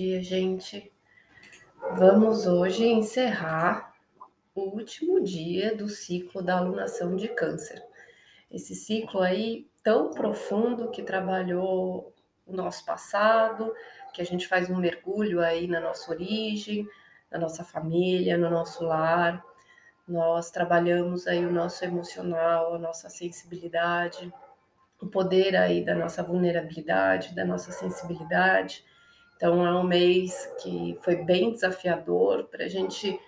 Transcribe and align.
dia, 0.00 0.22
gente. 0.22 0.90
Vamos 1.92 2.46
hoje 2.46 2.86
encerrar 2.86 3.92
o 4.54 4.62
último 4.62 5.22
dia 5.22 5.76
do 5.76 5.90
ciclo 5.90 6.42
da 6.42 6.56
alunação 6.56 7.14
de 7.14 7.28
câncer. 7.28 7.84
Esse 8.50 8.74
ciclo 8.74 9.20
aí 9.20 9.68
tão 9.82 10.08
profundo 10.08 10.90
que 10.90 11.02
trabalhou 11.02 12.14
o 12.46 12.56
nosso 12.56 12.82
passado, 12.86 13.74
que 14.14 14.22
a 14.22 14.24
gente 14.24 14.48
faz 14.48 14.70
um 14.70 14.78
mergulho 14.78 15.42
aí 15.42 15.66
na 15.66 15.80
nossa 15.80 16.10
origem, 16.10 16.88
na 17.30 17.38
nossa 17.38 17.62
família, 17.62 18.38
no 18.38 18.48
nosso 18.48 18.82
lar. 18.82 19.44
Nós 20.08 20.50
trabalhamos 20.50 21.26
aí 21.26 21.44
o 21.44 21.52
nosso 21.52 21.84
emocional, 21.84 22.74
a 22.74 22.78
nossa 22.78 23.10
sensibilidade, 23.10 24.32
o 24.98 25.06
poder 25.06 25.54
aí 25.56 25.84
da 25.84 25.94
nossa 25.94 26.22
vulnerabilidade, 26.22 27.34
da 27.34 27.44
nossa 27.44 27.70
sensibilidade. 27.70 28.82
Então 29.40 29.66
é 29.66 29.72
um 29.74 29.84
mês 29.84 30.52
que 30.62 30.98
foi 31.00 31.16
bem 31.16 31.50
desafiador 31.50 32.44
para 32.48 32.66
a 32.66 32.68
gente 32.68 33.18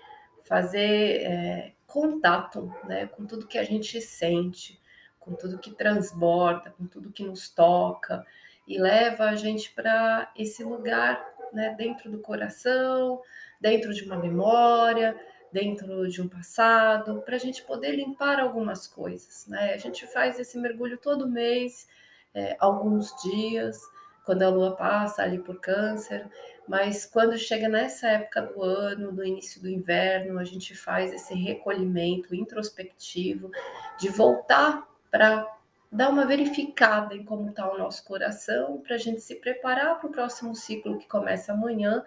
fazer 0.44 1.22
é, 1.22 1.72
contato 1.86 2.70
né, 2.84 3.06
com 3.06 3.24
tudo 3.24 3.46
que 3.46 3.56
a 3.56 3.64
gente 3.64 3.98
sente, 3.98 4.78
com 5.18 5.32
tudo 5.32 5.58
que 5.58 5.70
transborda, 5.70 6.70
com 6.72 6.84
tudo 6.84 7.10
que 7.10 7.24
nos 7.24 7.48
toca 7.48 8.26
e 8.68 8.78
leva 8.78 9.24
a 9.24 9.36
gente 9.36 9.70
para 9.72 10.30
esse 10.36 10.62
lugar 10.62 11.26
né, 11.50 11.74
dentro 11.78 12.10
do 12.10 12.18
coração, 12.18 13.22
dentro 13.58 13.94
de 13.94 14.04
uma 14.04 14.18
memória, 14.18 15.18
dentro 15.50 16.06
de 16.10 16.20
um 16.20 16.28
passado, 16.28 17.22
para 17.22 17.36
a 17.36 17.40
gente 17.40 17.62
poder 17.62 17.92
limpar 17.92 18.38
algumas 18.38 18.86
coisas. 18.86 19.46
Né? 19.46 19.72
A 19.72 19.78
gente 19.78 20.06
faz 20.06 20.38
esse 20.38 20.58
mergulho 20.58 20.98
todo 20.98 21.26
mês, 21.26 21.88
é, 22.34 22.54
alguns 22.60 23.16
dias, 23.22 23.80
quando 24.24 24.42
a 24.42 24.48
lua 24.48 24.76
passa 24.76 25.22
ali 25.22 25.38
por 25.38 25.60
câncer, 25.60 26.28
mas 26.66 27.04
quando 27.04 27.36
chega 27.36 27.68
nessa 27.68 28.08
época 28.08 28.42
do 28.42 28.62
ano, 28.62 29.12
no 29.12 29.24
início 29.24 29.60
do 29.60 29.68
inverno, 29.68 30.38
a 30.38 30.44
gente 30.44 30.74
faz 30.74 31.12
esse 31.12 31.34
recolhimento 31.34 32.34
introspectivo 32.34 33.50
de 33.98 34.08
voltar 34.08 34.86
para 35.10 35.46
dar 35.90 36.08
uma 36.08 36.24
verificada 36.24 37.14
em 37.14 37.24
como 37.24 37.50
está 37.50 37.70
o 37.70 37.76
nosso 37.76 38.04
coração, 38.04 38.80
para 38.80 38.94
a 38.94 38.98
gente 38.98 39.20
se 39.20 39.34
preparar 39.34 39.98
para 39.98 40.08
o 40.08 40.12
próximo 40.12 40.54
ciclo 40.54 40.98
que 40.98 41.06
começa 41.06 41.52
amanhã 41.52 42.02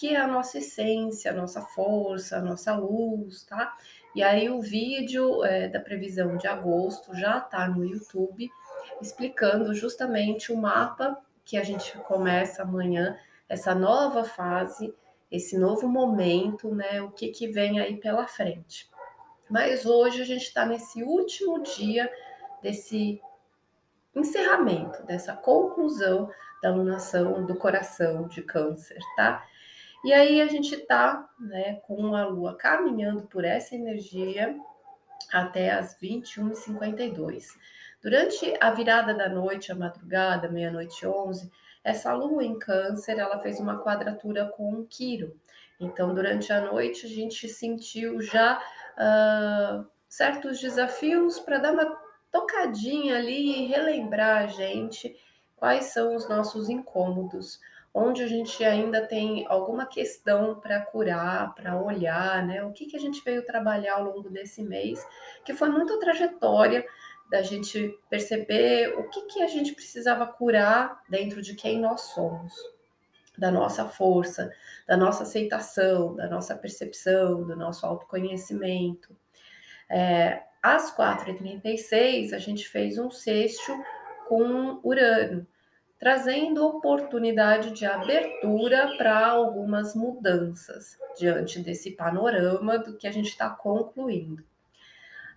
que 0.00 0.14
é 0.14 0.16
a 0.16 0.26
nossa 0.26 0.56
essência, 0.56 1.30
a 1.30 1.34
nossa 1.34 1.60
força, 1.60 2.38
a 2.38 2.40
nossa 2.40 2.74
luz, 2.74 3.42
tá? 3.44 3.76
E 4.14 4.22
aí 4.22 4.48
o 4.48 4.60
vídeo 4.60 5.44
é, 5.44 5.68
da 5.68 5.78
previsão 5.78 6.38
de 6.38 6.46
agosto 6.46 7.14
já 7.14 7.36
está 7.36 7.68
no 7.68 7.84
YouTube, 7.84 8.50
explicando 9.00 9.74
justamente 9.74 10.52
o 10.52 10.56
mapa 10.56 11.20
que 11.44 11.56
a 11.56 11.64
gente 11.64 11.96
começa 11.98 12.62
amanhã, 12.62 13.18
essa 13.48 13.74
nova 13.74 14.24
fase, 14.24 14.94
esse 15.30 15.58
novo 15.58 15.88
momento, 15.88 16.74
né? 16.74 17.00
O 17.02 17.10
que, 17.10 17.28
que 17.28 17.48
vem 17.48 17.80
aí 17.80 17.96
pela 17.96 18.26
frente. 18.26 18.90
Mas 19.48 19.84
hoje 19.84 20.22
a 20.22 20.24
gente 20.24 20.44
está 20.44 20.64
nesse 20.64 21.02
último 21.02 21.62
dia 21.62 22.10
desse 22.62 23.20
encerramento, 24.14 25.02
dessa 25.04 25.34
conclusão 25.34 26.30
da 26.62 26.68
alunação 26.68 27.44
do 27.46 27.56
coração 27.56 28.28
de 28.28 28.42
câncer, 28.42 28.98
tá? 29.16 29.44
E 30.04 30.12
aí 30.12 30.40
a 30.40 30.46
gente 30.46 30.76
tá, 30.78 31.28
né, 31.38 31.74
com 31.86 32.14
a 32.14 32.26
Lua 32.26 32.56
caminhando 32.56 33.22
por 33.26 33.44
essa 33.44 33.74
energia 33.74 34.58
até 35.32 35.70
as 35.70 35.98
21h52. 36.00 37.48
Durante 38.02 38.54
a 38.60 38.70
virada 38.70 39.12
da 39.12 39.28
noite, 39.28 39.70
a 39.70 39.74
madrugada, 39.74 40.48
meia-noite 40.48 41.06
11, 41.06 41.50
essa 41.84 42.14
Lua 42.14 42.42
em 42.42 42.58
Câncer, 42.58 43.18
ela 43.18 43.38
fez 43.40 43.60
uma 43.60 43.82
quadratura 43.82 44.46
com 44.46 44.72
o 44.72 44.86
Quiro. 44.86 45.38
Então, 45.78 46.14
durante 46.14 46.52
a 46.52 46.60
noite, 46.60 47.06
a 47.06 47.08
gente 47.08 47.48
sentiu 47.48 48.20
já 48.20 48.58
uh, 48.58 49.86
certos 50.08 50.60
desafios 50.60 51.38
para 51.38 51.58
dar 51.58 51.72
uma 51.72 51.98
tocadinha 52.30 53.16
ali 53.16 53.64
e 53.64 53.66
relembrar 53.66 54.44
a 54.44 54.46
gente 54.46 55.14
quais 55.56 55.86
são 55.86 56.14
os 56.14 56.28
nossos 56.28 56.68
incômodos 56.68 57.60
onde 57.92 58.22
a 58.22 58.26
gente 58.26 58.64
ainda 58.64 59.04
tem 59.04 59.44
alguma 59.48 59.84
questão 59.84 60.58
para 60.60 60.80
curar, 60.80 61.54
para 61.54 61.80
olhar, 61.80 62.46
né? 62.46 62.62
O 62.64 62.72
que, 62.72 62.86
que 62.86 62.96
a 62.96 63.00
gente 63.00 63.22
veio 63.24 63.44
trabalhar 63.44 63.94
ao 63.94 64.04
longo 64.04 64.30
desse 64.30 64.62
mês, 64.62 65.04
que 65.44 65.52
foi 65.52 65.68
muito 65.68 65.98
trajetória 65.98 66.86
da 67.30 67.42
gente 67.42 67.96
perceber 68.10 68.92
o 68.98 69.08
que, 69.08 69.22
que 69.26 69.42
a 69.42 69.46
gente 69.46 69.72
precisava 69.72 70.26
curar 70.26 71.00
dentro 71.08 71.40
de 71.40 71.54
quem 71.54 71.80
nós 71.80 72.00
somos, 72.12 72.52
da 73.38 73.50
nossa 73.50 73.86
força, 73.86 74.50
da 74.86 74.96
nossa 74.96 75.22
aceitação, 75.22 76.16
da 76.16 76.28
nossa 76.28 76.56
percepção, 76.56 77.44
do 77.44 77.54
nosso 77.54 77.86
autoconhecimento. 77.86 79.16
É, 79.88 80.42
às 80.60 80.94
4h36, 80.94 82.32
a 82.32 82.38
gente 82.38 82.68
fez 82.68 82.98
um 82.98 83.10
sexto 83.10 83.72
com 84.28 84.80
Urano 84.82 85.46
trazendo 86.00 86.66
oportunidade 86.66 87.72
de 87.72 87.84
abertura 87.84 88.96
para 88.96 89.28
algumas 89.28 89.94
mudanças 89.94 90.96
diante 91.18 91.60
desse 91.60 91.90
panorama 91.90 92.78
do 92.78 92.96
que 92.96 93.06
a 93.06 93.12
gente 93.12 93.28
está 93.28 93.50
concluindo. 93.50 94.42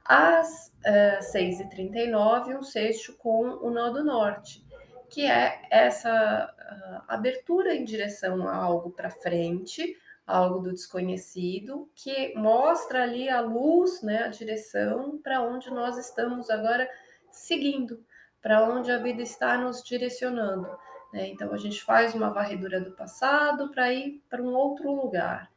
Às 0.06 0.74
uh, 0.86 1.34
6h39, 1.34 2.58
um 2.58 2.64
sexto 2.64 3.14
com 3.14 3.44
o 3.62 3.70
nó 3.70 3.90
do 3.90 4.04
norte, 4.04 4.66
que 5.10 5.26
é 5.26 5.62
essa 5.70 6.54
uh, 6.54 7.04
abertura 7.08 7.74
em 7.74 7.86
direção 7.86 8.48
a 8.48 8.56
algo 8.56 8.92
para 8.92 9.10
frente, 9.10 9.98
algo 10.26 10.60
do 10.60 10.74
desconhecido, 10.74 11.90
que 11.96 12.34
mostra 12.36 13.04
ali 13.04 13.30
a 13.30 13.42
luz, 13.42 14.02
né, 14.02 14.24
a 14.24 14.28
direção 14.28 15.20
para 15.22 15.42
onde 15.42 15.70
nós 15.70 15.98
estamos 15.98 16.50
agora 16.50 16.90
seguindo 17.32 18.04
para 18.44 18.62
onde 18.62 18.92
a 18.92 18.98
vida 18.98 19.22
está 19.22 19.58
nos 19.58 19.82
direcionando. 19.82 20.68
Né? 21.14 21.30
Então 21.30 21.54
a 21.54 21.58
gente 21.58 21.82
faz 21.82 22.14
uma 22.14 22.30
varredura 22.30 22.82
do 22.82 22.92
passado 22.92 23.72
para 23.72 23.94
ir 23.94 24.22
para 24.30 24.44
um 24.44 24.54
outro 24.54 24.92
lugar. 24.92 25.50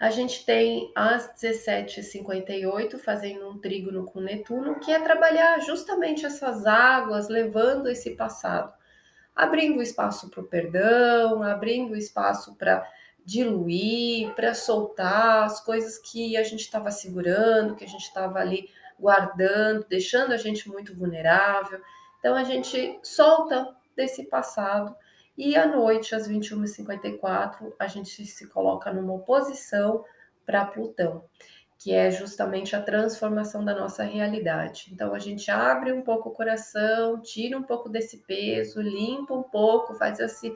A 0.00 0.08
gente 0.08 0.46
tem 0.46 0.90
às 0.94 1.30
17h58 1.34 2.98
fazendo 2.98 3.46
um 3.50 3.58
trígono 3.58 4.06
com 4.06 4.18
Netuno, 4.18 4.80
que 4.80 4.90
é 4.90 4.98
trabalhar 4.98 5.60
justamente 5.60 6.24
essas 6.24 6.64
águas, 6.64 7.28
levando 7.28 7.86
esse 7.86 8.16
passado, 8.16 8.72
abrindo 9.36 9.82
espaço 9.82 10.30
para 10.30 10.40
o 10.40 10.46
perdão, 10.46 11.42
abrindo 11.42 11.94
espaço 11.94 12.56
para 12.56 12.82
diluir, 13.26 14.34
para 14.34 14.54
soltar 14.54 15.44
as 15.44 15.62
coisas 15.62 15.98
que 15.98 16.34
a 16.34 16.42
gente 16.42 16.60
estava 16.60 16.90
segurando, 16.90 17.76
que 17.76 17.84
a 17.84 17.88
gente 17.88 18.04
estava 18.04 18.38
ali 18.38 18.70
guardando, 18.98 19.84
deixando 19.86 20.32
a 20.32 20.38
gente 20.38 20.66
muito 20.66 20.96
vulnerável. 20.96 21.78
Então 22.18 22.34
a 22.34 22.44
gente 22.44 22.98
solta 23.02 23.76
desse 23.94 24.24
passado 24.30 24.96
e 25.36 25.56
à 25.56 25.66
noite, 25.66 26.14
às 26.14 26.28
21h54, 26.28 27.72
a 27.78 27.86
gente 27.86 28.26
se 28.26 28.46
coloca 28.48 28.92
numa 28.92 29.14
oposição 29.14 30.04
para 30.44 30.64
Plutão, 30.64 31.24
que 31.78 31.94
é 31.94 32.10
justamente 32.10 32.76
a 32.76 32.82
transformação 32.82 33.64
da 33.64 33.74
nossa 33.74 34.02
realidade. 34.02 34.90
Então 34.92 35.14
a 35.14 35.18
gente 35.18 35.50
abre 35.50 35.92
um 35.92 36.02
pouco 36.02 36.28
o 36.28 36.32
coração, 36.32 37.20
tira 37.22 37.56
um 37.56 37.62
pouco 37.62 37.88
desse 37.88 38.18
peso, 38.18 38.82
limpa 38.82 39.32
um 39.32 39.42
pouco, 39.42 39.94
faz 39.94 40.20
esse, 40.20 40.54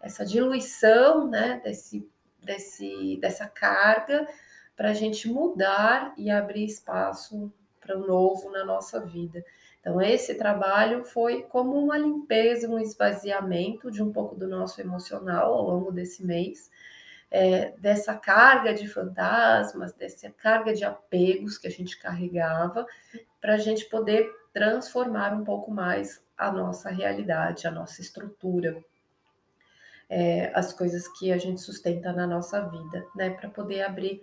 essa 0.00 0.24
diluição 0.24 1.28
né, 1.28 1.60
desse, 1.62 2.08
desse, 2.38 3.18
dessa 3.20 3.46
carga 3.46 4.26
para 4.74 4.90
a 4.90 4.94
gente 4.94 5.28
mudar 5.28 6.14
e 6.16 6.30
abrir 6.30 6.64
espaço 6.64 7.52
para 7.80 7.98
o 7.98 8.06
novo 8.06 8.50
na 8.50 8.64
nossa 8.64 9.04
vida. 9.04 9.44
Então, 9.82 10.00
esse 10.00 10.36
trabalho 10.36 11.04
foi 11.04 11.42
como 11.42 11.76
uma 11.76 11.98
limpeza, 11.98 12.68
um 12.68 12.78
esvaziamento 12.78 13.90
de 13.90 14.00
um 14.00 14.12
pouco 14.12 14.36
do 14.36 14.46
nosso 14.46 14.80
emocional 14.80 15.52
ao 15.52 15.62
longo 15.64 15.90
desse 15.90 16.24
mês, 16.24 16.70
é, 17.28 17.72
dessa 17.78 18.14
carga 18.14 18.72
de 18.72 18.86
fantasmas, 18.86 19.92
dessa 19.92 20.30
carga 20.30 20.72
de 20.72 20.84
apegos 20.84 21.58
que 21.58 21.66
a 21.66 21.70
gente 21.70 21.98
carregava, 21.98 22.86
para 23.40 23.54
a 23.54 23.58
gente 23.58 23.86
poder 23.86 24.30
transformar 24.52 25.34
um 25.34 25.42
pouco 25.42 25.72
mais 25.72 26.24
a 26.38 26.52
nossa 26.52 26.88
realidade, 26.88 27.66
a 27.66 27.70
nossa 27.72 28.00
estrutura, 28.00 28.84
é, 30.08 30.52
as 30.54 30.72
coisas 30.72 31.08
que 31.18 31.32
a 31.32 31.38
gente 31.38 31.60
sustenta 31.60 32.12
na 32.12 32.26
nossa 32.26 32.60
vida, 32.68 33.04
né, 33.16 33.30
para 33.30 33.50
poder 33.50 33.82
abrir 33.82 34.22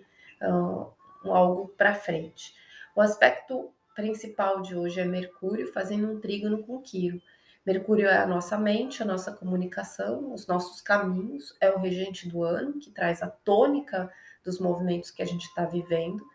algo 1.26 1.68
para 1.78 1.94
frente. 1.96 2.56
O 2.96 3.02
aspecto 3.02 3.74
principal 4.00 4.62
de 4.62 4.76
hoje 4.76 5.02
é 5.02 5.06
Mercúrio 5.06 5.72
fazendo 5.74 6.10
um 6.10 6.20
trígono 6.22 6.64
com 6.64 6.82
Quiro. 6.82 7.22
Mercúrio 7.66 8.08
é 8.08 8.18
a 8.18 8.26
nossa 8.26 8.58
mente, 8.58 9.04
a 9.04 9.06
nossa 9.06 9.32
comunicação, 9.32 10.34
os 10.34 10.48
nossos 10.48 10.80
caminhos, 10.80 11.54
é 11.60 11.70
o 11.70 11.78
regente 11.78 12.28
do 12.28 12.42
ano, 12.44 12.80
que 12.80 12.90
traz 12.90 13.22
a 13.22 13.28
tônica 13.28 14.10
dos 14.44 14.58
movimentos 14.58 15.12
que 15.12 15.22
a 15.22 15.26
gente 15.26 15.44
está 15.44 15.66
vivendo. 15.66 16.26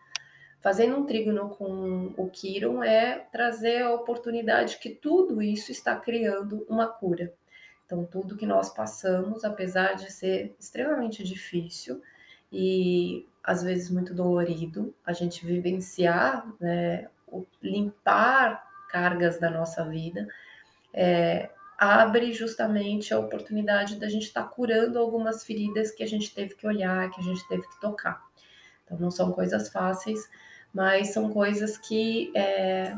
Fazendo 0.61 0.95
um 0.95 1.05
trígono 1.05 1.49
com 1.49 2.13
o 2.15 2.29
Quiron 2.29 2.83
é 2.83 3.17
trazer 3.31 3.81
a 3.81 3.93
oportunidade 3.93 4.77
que 4.77 4.89
tudo 4.89 5.41
isso 5.41 5.71
está 5.71 5.95
criando 5.95 6.65
uma 6.69 6.85
cura. 6.87 7.33
Então, 7.85 8.05
tudo 8.05 8.37
que 8.37 8.45
nós 8.45 8.69
passamos, 8.69 9.43
apesar 9.43 9.95
de 9.95 10.11
ser 10.11 10.55
extremamente 10.59 11.23
difícil 11.23 12.01
e 12.51 13.27
às 13.43 13.63
vezes 13.63 13.89
muito 13.89 14.13
dolorido, 14.13 14.93
a 15.03 15.13
gente 15.13 15.45
vivenciar, 15.45 16.47
né, 16.59 17.09
limpar 17.61 18.63
cargas 18.89 19.39
da 19.39 19.49
nossa 19.49 19.83
vida, 19.83 20.27
é, 20.93 21.49
abre 21.77 22.31
justamente 22.33 23.13
a 23.13 23.19
oportunidade 23.19 23.97
da 23.97 24.07
gente 24.07 24.27
estar 24.27 24.43
tá 24.43 24.47
curando 24.47 24.97
algumas 24.97 25.43
feridas 25.43 25.91
que 25.91 26.03
a 26.03 26.07
gente 26.07 26.33
teve 26.33 26.55
que 26.55 26.65
olhar, 26.65 27.09
que 27.11 27.19
a 27.19 27.23
gente 27.23 27.45
teve 27.47 27.67
que 27.67 27.79
tocar. 27.81 28.23
Então, 28.83 28.97
não 28.97 29.11
são 29.11 29.31
coisas 29.31 29.69
fáceis, 29.69 30.29
mas 30.73 31.13
são 31.13 31.31
coisas 31.31 31.77
que 31.77 32.31
é, 32.35 32.95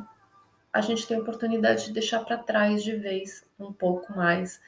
a 0.72 0.82
gente 0.82 1.08
tem 1.08 1.18
a 1.18 1.22
oportunidade 1.22 1.86
de 1.86 1.94
deixar 1.94 2.20
para 2.24 2.38
trás 2.38 2.84
de 2.84 2.96
vez 2.96 3.46
um 3.60 3.74
pouco 3.74 4.16
mais 4.16 4.62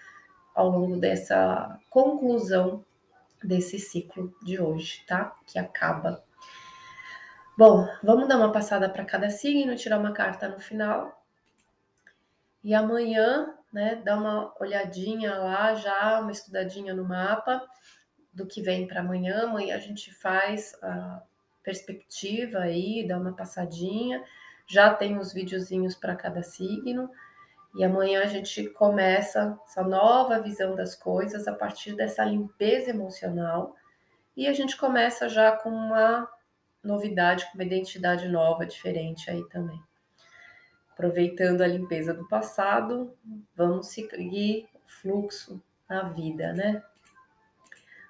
ao 0.56 0.70
longo 0.70 0.98
dessa 0.98 1.80
conclusão 1.90 2.84
desse 3.44 3.80
ciclo 3.80 4.34
de 4.44 4.60
hoje, 4.60 5.04
tá? 5.08 5.34
Que 5.46 5.58
acaba. 5.58 6.24
Bom, 7.60 7.86
vamos 8.02 8.26
dar 8.30 8.38
uma 8.38 8.54
passada 8.54 8.88
para 8.88 9.04
cada 9.04 9.30
signo, 9.30 9.76
tirar 9.76 10.00
uma 10.00 10.14
carta 10.14 10.48
no 10.48 10.62
final. 10.62 11.22
E 12.64 12.74
amanhã, 12.74 13.54
né, 13.70 13.98
dar 13.98 14.18
uma 14.18 14.54
olhadinha 14.62 15.36
lá 15.36 15.76
já, 15.76 16.22
uma 16.22 16.32
estudadinha 16.32 16.94
no 16.94 17.04
mapa 17.04 17.62
do 18.34 18.48
que 18.48 18.62
vem 18.62 18.88
para 18.88 19.02
amanhã. 19.02 19.44
Amanhã 19.44 19.76
a 19.76 19.80
gente 19.80 20.10
faz 20.10 20.74
a 20.82 21.22
perspectiva 21.62 22.60
aí, 22.60 23.06
dá 23.06 23.18
uma 23.18 23.36
passadinha. 23.36 24.24
Já 24.66 24.94
tem 24.94 25.18
os 25.18 25.34
videozinhos 25.34 25.96
para 25.96 26.16
cada 26.16 26.42
signo. 26.42 27.12
E 27.76 27.84
amanhã 27.84 28.24
a 28.24 28.28
gente 28.28 28.70
começa 28.70 29.60
essa 29.66 29.84
nova 29.84 30.40
visão 30.40 30.78
das 30.78 30.96
coisas 30.96 31.46
a 31.46 31.54
partir 31.54 31.94
dessa 31.94 32.24
limpeza 32.24 32.92
emocional. 32.92 33.76
E 34.38 34.48
a 34.48 34.54
gente 34.54 34.78
começa 34.78 35.28
já 35.28 35.52
com 35.52 35.68
uma 35.70 36.26
novidade, 36.84 37.46
com 37.46 37.58
uma 37.58 37.64
identidade 37.64 38.28
nova, 38.28 38.66
diferente 38.66 39.30
aí 39.30 39.44
também. 39.50 39.82
Aproveitando 40.92 41.62
a 41.62 41.68
limpeza 41.68 42.14
do 42.14 42.28
passado, 42.28 43.16
vamos 43.56 43.88
seguir 43.88 44.68
o 44.76 44.80
fluxo 44.86 45.62
na 45.90 46.04
vida, 46.10 46.54
né? 46.54 46.84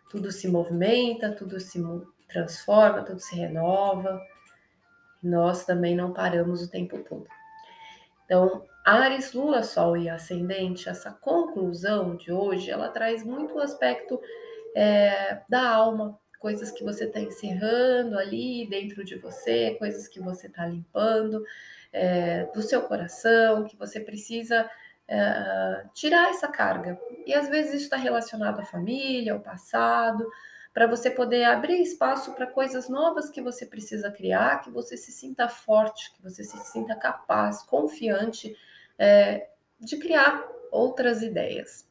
Tudo 0.10 0.31
se 0.31 0.48
movimenta, 0.48 1.31
tudo 1.31 1.60
se 1.60 1.80
transforma, 2.27 3.04
tudo 3.04 3.19
se 3.19 3.36
renova. 3.36 4.19
Nós 5.21 5.66
também 5.66 5.95
não 5.95 6.13
paramos 6.13 6.63
o 6.63 6.71
tempo 6.71 6.98
todo. 7.04 7.27
Então, 8.25 8.66
Ares, 8.86 9.33
Lua, 9.33 9.62
Sol 9.62 9.98
e 9.98 10.10
Ascendente, 10.10 10.89
essa 10.89 11.12
conclusão 11.12 12.16
de 12.16 12.31
hoje, 12.31 12.71
ela 12.71 12.89
traz 12.89 13.24
muito 13.24 13.56
o 13.56 13.60
aspecto 13.60 14.19
é, 14.75 15.42
da 15.48 15.69
alma, 15.69 16.19
coisas 16.39 16.71
que 16.71 16.83
você 16.83 17.03
está 17.03 17.19
encerrando 17.19 18.18
ali 18.18 18.68
dentro 18.68 19.03
de 19.03 19.15
você, 19.15 19.75
coisas 19.77 20.07
que 20.07 20.19
você 20.19 20.47
está 20.47 20.65
limpando 20.65 21.44
é, 21.91 22.45
do 22.45 22.62
seu 22.62 22.81
coração, 22.83 23.65
que 23.65 23.75
você 23.75 24.00
precisa 24.00 24.69
é, 25.07 25.86
tirar 25.94 26.30
essa 26.30 26.47
carga. 26.47 27.00
E 27.25 27.33
às 27.33 27.50
vezes 27.50 27.74
isso 27.74 27.83
está 27.83 27.97
relacionado 27.97 28.59
à 28.59 28.65
família, 28.65 29.33
ao 29.33 29.39
passado, 29.39 30.25
para 30.74 30.88
você 30.88 31.09
poder 31.09 31.44
abrir 31.44 31.81
espaço 31.81 32.33
para 32.33 32.47
coisas 32.47 32.88
novas 32.88 33.30
que 33.30 33.42
você 33.42 33.65
precisa 33.65 34.09
criar, 34.12 34.62
que 34.62 34.71
você 34.71 34.95
se 34.95 35.12
sinta 35.12 35.50
forte, 35.50 36.13
que 36.13 36.21
você 36.21 36.44
se 36.44 36.57
sinta 36.71 36.95
capaz, 36.95 37.63
confiante 37.63 38.56
é, 38.97 39.50
de 39.80 39.97
criar 39.97 40.47
outras 40.71 41.21
ideias. 41.21 41.88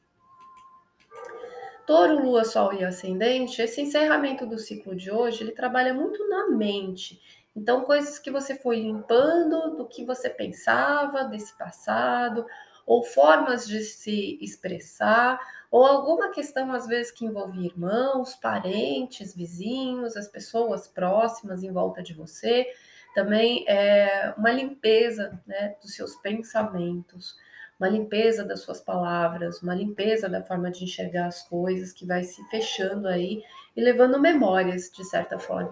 Touro, 1.89 2.23
Lua, 2.23 2.45
Sol 2.45 2.75
e 2.75 2.85
Ascendente, 2.85 3.63
esse 3.63 3.81
encerramento 3.81 4.45
do 4.45 4.59
ciclo 4.59 4.95
de 4.95 5.11
hoje, 5.11 5.43
ele 5.43 5.53
trabalha 5.53 5.95
muito 5.95 6.29
na 6.29 6.51
mente. 6.51 7.19
Então, 7.57 7.81
coisas 7.81 8.19
que 8.19 8.31
você 8.31 8.55
foi 8.55 8.77
limpando 8.77 9.75
do 9.75 9.89
que 9.89 10.05
você 10.05 10.29
pensava 10.29 11.25
desse 11.25 11.57
passado, 11.57 12.45
ou 12.85 13.03
formas 13.03 13.67
de 13.67 13.81
se 13.81 14.39
expressar, 14.43 15.41
ou 15.71 15.83
alguma 15.83 16.29
questão, 16.29 16.71
às 16.75 16.87
vezes, 16.87 17.11
que 17.11 17.25
envolve 17.25 17.65
irmãos, 17.65 18.35
parentes, 18.35 19.35
vizinhos, 19.35 20.15
as 20.15 20.29
pessoas 20.29 20.87
próximas 20.87 21.63
em 21.63 21.73
volta 21.73 22.03
de 22.03 22.13
você, 22.13 22.67
também 23.15 23.65
é 23.67 24.35
uma 24.37 24.53
limpeza 24.53 25.41
né, 25.47 25.75
dos 25.81 25.95
seus 25.95 26.17
pensamentos, 26.17 27.35
uma 27.79 27.89
limpeza 27.89 28.45
das 28.45 28.61
suas 28.61 28.81
palavras, 28.81 29.63
uma 29.63 29.75
limpeza 29.75 30.29
da 30.29 30.43
forma 30.43 30.71
de 30.71 30.85
enxergar 30.85 31.27
as 31.27 31.43
coisas 31.49 31.93
que 31.93 32.05
vai 32.05 32.25
se 32.25 32.43
fechando 32.49 33.07
aí 33.07 33.43
e 33.77 33.81
levando 33.81 34.21
memórias, 34.21 34.91
de 34.91 35.05
certa 35.05 35.39
forma. 35.39 35.71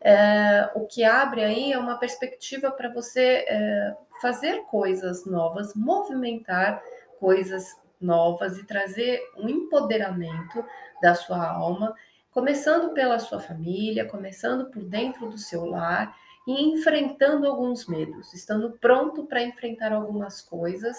É, 0.00 0.70
o 0.74 0.86
que 0.86 1.04
abre 1.04 1.44
aí 1.44 1.72
é 1.72 1.78
uma 1.78 1.98
perspectiva 1.98 2.70
para 2.70 2.92
você 2.92 3.44
é, 3.48 3.96
fazer 4.20 4.62
coisas 4.64 5.26
novas, 5.26 5.74
movimentar 5.74 6.82
coisas 7.18 7.76
novas 8.00 8.58
e 8.58 8.64
trazer 8.64 9.20
um 9.36 9.48
empoderamento 9.48 10.64
da 11.00 11.14
sua 11.14 11.44
alma, 11.44 11.94
começando 12.30 12.92
pela 12.94 13.18
sua 13.18 13.40
família, 13.40 14.08
começando 14.08 14.70
por 14.70 14.84
dentro 14.84 15.28
do 15.28 15.38
seu 15.38 15.64
lar 15.64 16.16
e 16.46 16.64
enfrentando 16.72 17.46
alguns 17.46 17.86
medos, 17.86 18.32
estando 18.34 18.72
pronto 18.80 19.24
para 19.26 19.42
enfrentar 19.42 19.92
algumas 19.92 20.40
coisas 20.40 20.96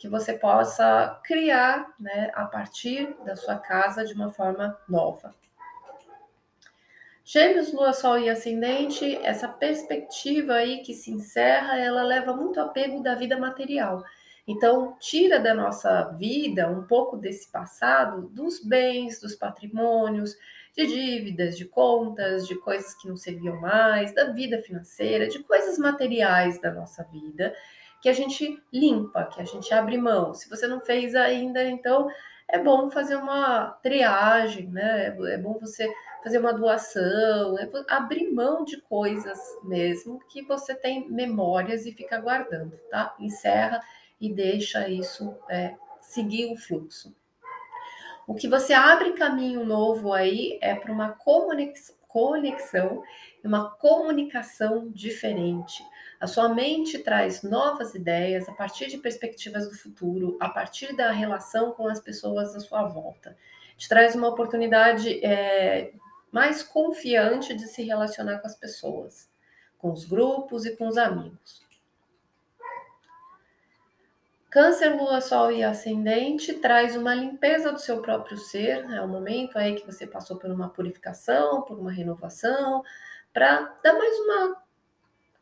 que 0.00 0.08
você 0.08 0.32
possa 0.32 1.20
criar 1.22 1.94
né, 2.00 2.30
a 2.34 2.46
partir 2.46 3.14
da 3.22 3.36
sua 3.36 3.58
casa 3.58 4.02
de 4.02 4.14
uma 4.14 4.30
forma 4.30 4.74
nova. 4.88 5.34
Gêmeos, 7.22 7.70
Lua, 7.70 7.92
Sol 7.92 8.18
e 8.18 8.30
Ascendente, 8.30 9.16
essa 9.22 9.46
perspectiva 9.46 10.54
aí 10.54 10.78
que 10.78 10.94
se 10.94 11.10
encerra, 11.10 11.78
ela 11.78 12.02
leva 12.02 12.34
muito 12.34 12.58
apego 12.58 13.02
da 13.02 13.14
vida 13.14 13.38
material. 13.38 14.02
Então, 14.48 14.96
tira 14.98 15.38
da 15.38 15.52
nossa 15.52 16.04
vida 16.18 16.66
um 16.66 16.86
pouco 16.86 17.18
desse 17.18 17.52
passado, 17.52 18.22
dos 18.30 18.58
bens, 18.64 19.20
dos 19.20 19.36
patrimônios, 19.36 20.34
de 20.74 20.86
dívidas, 20.86 21.58
de 21.58 21.66
contas, 21.66 22.48
de 22.48 22.54
coisas 22.54 22.94
que 22.94 23.06
não 23.06 23.18
serviam 23.18 23.60
mais, 23.60 24.14
da 24.14 24.32
vida 24.32 24.62
financeira, 24.62 25.28
de 25.28 25.40
coisas 25.40 25.78
materiais 25.78 26.58
da 26.58 26.72
nossa 26.72 27.04
vida, 27.04 27.54
que 28.00 28.08
a 28.08 28.12
gente 28.12 28.62
limpa, 28.72 29.24
que 29.24 29.40
a 29.40 29.44
gente 29.44 29.72
abre 29.72 29.98
mão. 29.98 30.32
Se 30.34 30.48
você 30.48 30.66
não 30.66 30.80
fez 30.80 31.14
ainda, 31.14 31.64
então 31.64 32.08
é 32.48 32.58
bom 32.58 32.90
fazer 32.90 33.16
uma 33.16 33.70
triagem, 33.82 34.68
né? 34.68 35.14
É 35.28 35.38
bom 35.38 35.58
você 35.60 35.92
fazer 36.22 36.38
uma 36.38 36.52
doação, 36.52 37.58
é 37.58 37.68
abrir 37.88 38.30
mão 38.30 38.64
de 38.64 38.80
coisas 38.82 39.38
mesmo 39.62 40.20
que 40.28 40.42
você 40.42 40.74
tem 40.74 41.08
memórias 41.08 41.86
e 41.86 41.92
fica 41.92 42.20
guardando, 42.20 42.78
tá? 42.90 43.14
Encerra 43.18 43.80
e 44.20 44.32
deixa 44.32 44.88
isso 44.88 45.34
é, 45.48 45.74
seguir 46.00 46.52
o 46.52 46.56
fluxo. 46.56 47.14
O 48.26 48.34
que 48.34 48.48
você 48.48 48.72
abre 48.72 49.14
caminho 49.14 49.64
novo 49.64 50.12
aí 50.12 50.58
é 50.60 50.74
para 50.74 50.92
uma 50.92 51.10
conexão 51.10 53.02
uma 53.42 53.70
comunicação 53.70 54.90
diferente. 54.90 55.82
A 56.20 56.26
sua 56.26 56.50
mente 56.50 56.98
traz 56.98 57.42
novas 57.42 57.94
ideias 57.94 58.46
a 58.46 58.52
partir 58.52 58.88
de 58.88 58.98
perspectivas 58.98 59.66
do 59.66 59.74
futuro, 59.74 60.36
a 60.38 60.50
partir 60.50 60.94
da 60.94 61.10
relação 61.10 61.72
com 61.72 61.88
as 61.88 61.98
pessoas 61.98 62.54
à 62.54 62.60
sua 62.60 62.82
volta. 62.82 63.34
Te 63.74 63.88
traz 63.88 64.14
uma 64.14 64.28
oportunidade 64.28 65.24
é, 65.24 65.94
mais 66.30 66.62
confiante 66.62 67.54
de 67.54 67.66
se 67.66 67.82
relacionar 67.82 68.38
com 68.40 68.46
as 68.46 68.54
pessoas, 68.54 69.30
com 69.78 69.90
os 69.90 70.04
grupos 70.04 70.66
e 70.66 70.76
com 70.76 70.88
os 70.88 70.98
amigos. 70.98 71.66
Câncer, 74.50 74.90
Lua, 74.90 75.22
Sol 75.22 75.50
e 75.52 75.64
Ascendente 75.64 76.52
traz 76.54 76.96
uma 76.96 77.14
limpeza 77.14 77.72
do 77.72 77.78
seu 77.78 78.02
próprio 78.02 78.36
ser, 78.36 78.84
é 78.90 79.00
o 79.00 79.08
momento 79.08 79.56
aí 79.56 79.76
que 79.76 79.86
você 79.86 80.06
passou 80.06 80.36
por 80.36 80.50
uma 80.50 80.68
purificação, 80.68 81.62
por 81.62 81.78
uma 81.78 81.92
renovação, 81.92 82.82
para 83.32 83.60
dar 83.82 83.94
mais 83.94 84.18
uma 84.18 84.69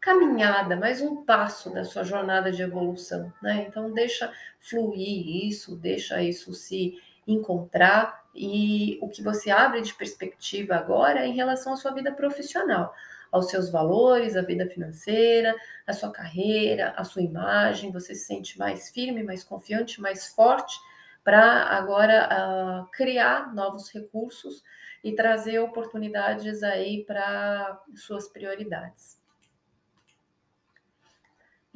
caminhada, 0.09 0.75
mais 0.75 1.03
um 1.03 1.23
passo 1.23 1.69
da 1.69 1.85
sua 1.85 2.03
jornada 2.03 2.51
de 2.51 2.63
evolução, 2.63 3.31
né? 3.43 3.67
Então 3.69 3.93
deixa 3.93 4.33
fluir 4.59 5.47
isso, 5.47 5.77
deixa 5.77 6.23
isso 6.23 6.55
se 6.55 6.99
encontrar 7.27 8.25
e 8.35 8.99
o 9.03 9.09
que 9.11 9.23
você 9.23 9.51
abre 9.51 9.83
de 9.83 9.93
perspectiva 9.93 10.77
agora 10.77 11.21
é 11.21 11.27
em 11.27 11.35
relação 11.35 11.75
à 11.75 11.77
sua 11.77 11.93
vida 11.93 12.11
profissional 12.11 12.95
aos 13.31 13.51
seus 13.51 13.69
valores, 13.69 14.35
à 14.35 14.41
vida 14.41 14.67
financeira, 14.67 15.55
à 15.87 15.93
sua 15.93 16.11
carreira, 16.11 16.95
à 16.97 17.05
sua 17.05 17.21
imagem. 17.21 17.93
Você 17.93 18.15
se 18.15 18.25
sente 18.25 18.59
mais 18.59 18.89
firme, 18.89 19.23
mais 19.23 19.45
confiante, 19.45 20.01
mais 20.01 20.29
forte 20.29 20.81
para 21.23 21.65
agora 21.65 22.31
uh, 22.33 22.91
criar 22.93 23.55
novos 23.55 23.91
recursos 23.93 24.65
e 25.05 25.13
trazer 25.13 25.59
oportunidades 25.59 26.63
aí 26.63 27.05
para 27.05 27.79
suas 27.95 28.27
prioridades. 28.27 29.19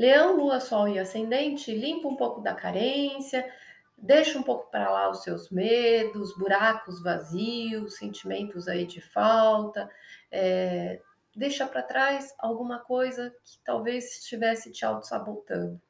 Leão, 0.02 0.36
Lua, 0.36 0.58
Sol 0.58 0.88
e 0.88 0.98
Ascendente 0.98 1.72
limpa 1.72 2.08
um 2.08 2.16
pouco 2.16 2.40
da 2.40 2.52
carência, 2.52 3.48
deixa 3.96 4.36
um 4.36 4.42
pouco 4.42 4.68
para 4.68 4.90
lá 4.90 5.08
os 5.08 5.22
seus 5.22 5.48
medos, 5.48 6.36
buracos 6.36 7.00
vazios, 7.00 7.98
sentimentos 7.98 8.66
aí 8.66 8.84
de 8.84 9.00
falta, 9.00 9.88
é, 10.28 11.00
deixa 11.36 11.68
para 11.68 11.84
trás 11.84 12.34
alguma 12.36 12.80
coisa 12.80 13.32
que 13.44 13.60
talvez 13.64 14.18
estivesse 14.18 14.72
te 14.72 14.84
auto-sabotando 14.84 15.80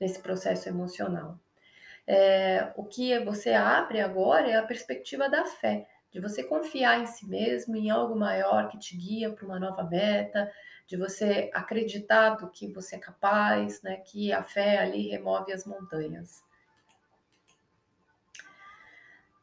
nesse 0.00 0.18
processo 0.18 0.68
emocional. 0.68 1.38
É, 2.08 2.72
o 2.74 2.84
que 2.84 3.16
você 3.20 3.52
abre 3.52 4.00
agora 4.00 4.48
é 4.50 4.56
a 4.56 4.66
perspectiva 4.66 5.28
da 5.28 5.44
fé, 5.44 5.86
de 6.10 6.18
você 6.18 6.42
confiar 6.42 7.00
em 7.00 7.06
si 7.06 7.24
mesmo, 7.24 7.76
em 7.76 7.88
algo 7.88 8.16
maior 8.16 8.66
que 8.68 8.80
te 8.80 8.96
guia 8.96 9.30
para 9.30 9.46
uma 9.46 9.60
nova 9.60 9.84
meta, 9.84 10.50
de 10.86 10.96
você 10.96 11.50
acreditar 11.54 12.30
do 12.36 12.48
que 12.50 12.72
você 12.72 12.96
é 12.96 12.98
capaz, 12.98 13.82
né? 13.82 13.96
Que 13.98 14.32
a 14.32 14.42
fé 14.42 14.78
ali 14.78 15.08
remove 15.08 15.52
as 15.52 15.64
montanhas. 15.64 16.42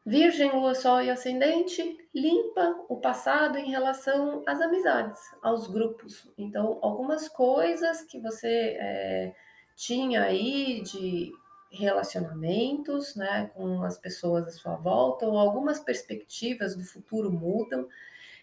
Virgem, 0.04 0.50
Lua, 0.50 0.74
Sol 0.74 1.00
e 1.00 1.10
Ascendente 1.10 1.96
limpa 2.12 2.84
o 2.88 2.96
passado 2.96 3.56
em 3.56 3.70
relação 3.70 4.42
às 4.46 4.60
amizades, 4.60 5.20
aos 5.40 5.68
grupos. 5.68 6.28
Então, 6.36 6.78
algumas 6.82 7.28
coisas 7.28 8.02
que 8.02 8.18
você 8.18 8.76
é, 8.80 9.34
tinha 9.76 10.24
aí 10.24 10.82
de 10.82 11.32
relacionamentos, 11.70 13.14
né, 13.14 13.50
com 13.54 13.82
as 13.84 13.96
pessoas 13.96 14.46
à 14.48 14.50
sua 14.50 14.74
volta, 14.74 15.24
ou 15.24 15.38
algumas 15.38 15.78
perspectivas 15.78 16.74
do 16.74 16.84
futuro 16.84 17.30
mudam 17.30 17.88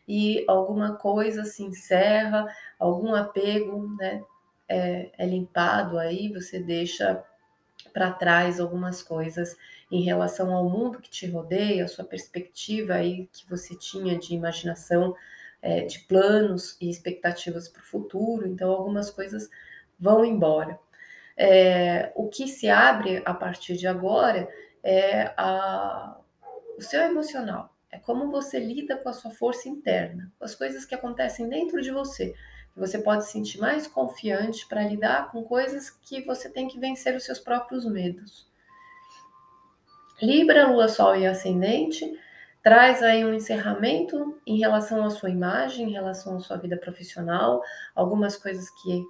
e 0.09 0.43
alguma 0.47 0.95
coisa 0.95 1.45
se 1.45 1.61
encerra, 1.61 2.47
algum 2.79 3.13
apego, 3.13 3.87
né, 3.95 4.23
é, 4.67 5.11
é 5.15 5.25
limpado 5.27 5.99
aí, 5.99 6.33
você 6.33 6.59
deixa 6.59 7.23
para 7.93 8.11
trás 8.11 8.59
algumas 8.59 9.03
coisas 9.03 9.55
em 9.91 10.01
relação 10.01 10.51
ao 10.51 10.67
mundo 10.67 10.99
que 10.99 11.11
te 11.11 11.27
rodeia, 11.27 11.85
a 11.85 11.87
sua 11.87 12.03
perspectiva 12.03 12.95
aí 12.95 13.29
que 13.31 13.47
você 13.47 13.77
tinha 13.77 14.17
de 14.17 14.33
imaginação, 14.33 15.15
é, 15.61 15.81
de 15.81 15.99
planos 15.99 16.75
e 16.81 16.89
expectativas 16.89 17.67
para 17.67 17.81
o 17.83 17.85
futuro. 17.85 18.47
Então, 18.47 18.71
algumas 18.71 19.11
coisas 19.11 19.47
vão 19.99 20.25
embora. 20.25 20.79
É, 21.37 22.11
o 22.15 22.27
que 22.27 22.47
se 22.47 22.67
abre 22.67 23.21
a 23.25 23.33
partir 23.33 23.77
de 23.77 23.85
agora 23.85 24.49
é 24.83 25.33
a, 25.37 26.17
o 26.75 26.81
seu 26.81 27.01
emocional. 27.01 27.75
É 27.91 27.97
como 27.97 28.29
você 28.29 28.59
lida 28.59 28.97
com 28.97 29.09
a 29.09 29.13
sua 29.13 29.31
força 29.31 29.67
interna, 29.67 30.31
com 30.37 30.45
as 30.45 30.53
coisas 30.55 30.85
que 30.85 30.93
acontecem 30.93 31.49
dentro 31.49 31.81
de 31.81 31.91
você. 31.91 32.33
Você 32.75 32.99
pode 32.99 33.25
se 33.25 33.31
sentir 33.31 33.59
mais 33.59 33.87
confiante 33.87 34.67
para 34.67 34.83
lidar 34.83 35.31
com 35.31 35.43
coisas 35.43 35.89
que 35.89 36.21
você 36.21 36.49
tem 36.49 36.67
que 36.67 36.79
vencer 36.79 37.15
os 37.15 37.23
seus 37.23 37.39
próprios 37.39 37.85
medos. 37.85 38.47
Libra, 40.21 40.67
Lua, 40.67 40.87
Sol 40.87 41.15
e 41.15 41.25
Ascendente 41.25 42.05
traz 42.61 43.01
aí 43.01 43.23
um 43.25 43.33
encerramento 43.33 44.39
em 44.45 44.59
relação 44.59 45.03
à 45.03 45.09
sua 45.09 45.29
imagem, 45.29 45.89
em 45.89 45.93
relação 45.93 46.35
à 46.35 46.39
sua 46.39 46.57
vida 46.57 46.77
profissional, 46.77 47.61
algumas 47.95 48.35
coisas 48.35 48.69
que 48.69 49.03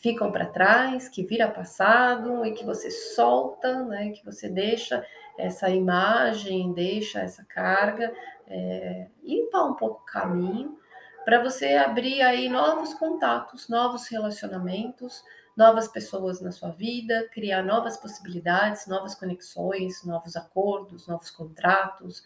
ficam 0.00 0.32
para 0.32 0.46
trás, 0.46 1.08
que 1.08 1.22
vira 1.22 1.46
passado 1.48 2.44
e 2.44 2.52
que 2.52 2.64
você 2.64 2.90
solta, 2.90 3.84
né, 3.84 4.10
que 4.10 4.24
você 4.24 4.48
deixa 4.48 5.04
essa 5.38 5.68
imagem, 5.68 6.72
deixa 6.72 7.20
essa 7.20 7.44
carga, 7.44 8.12
é, 8.46 9.08
limpar 9.22 9.64
um 9.66 9.74
pouco 9.74 10.02
o 10.02 10.04
caminho 10.06 10.78
para 11.24 11.42
você 11.42 11.74
abrir 11.74 12.22
aí 12.22 12.48
novos 12.48 12.94
contatos, 12.94 13.68
novos 13.68 14.08
relacionamentos, 14.08 15.22
novas 15.54 15.86
pessoas 15.86 16.40
na 16.40 16.50
sua 16.50 16.70
vida, 16.70 17.28
criar 17.30 17.62
novas 17.62 17.96
possibilidades, 17.98 18.86
novas 18.86 19.14
conexões, 19.14 20.02
novos 20.04 20.34
acordos, 20.34 21.06
novos 21.06 21.30
contratos, 21.30 22.22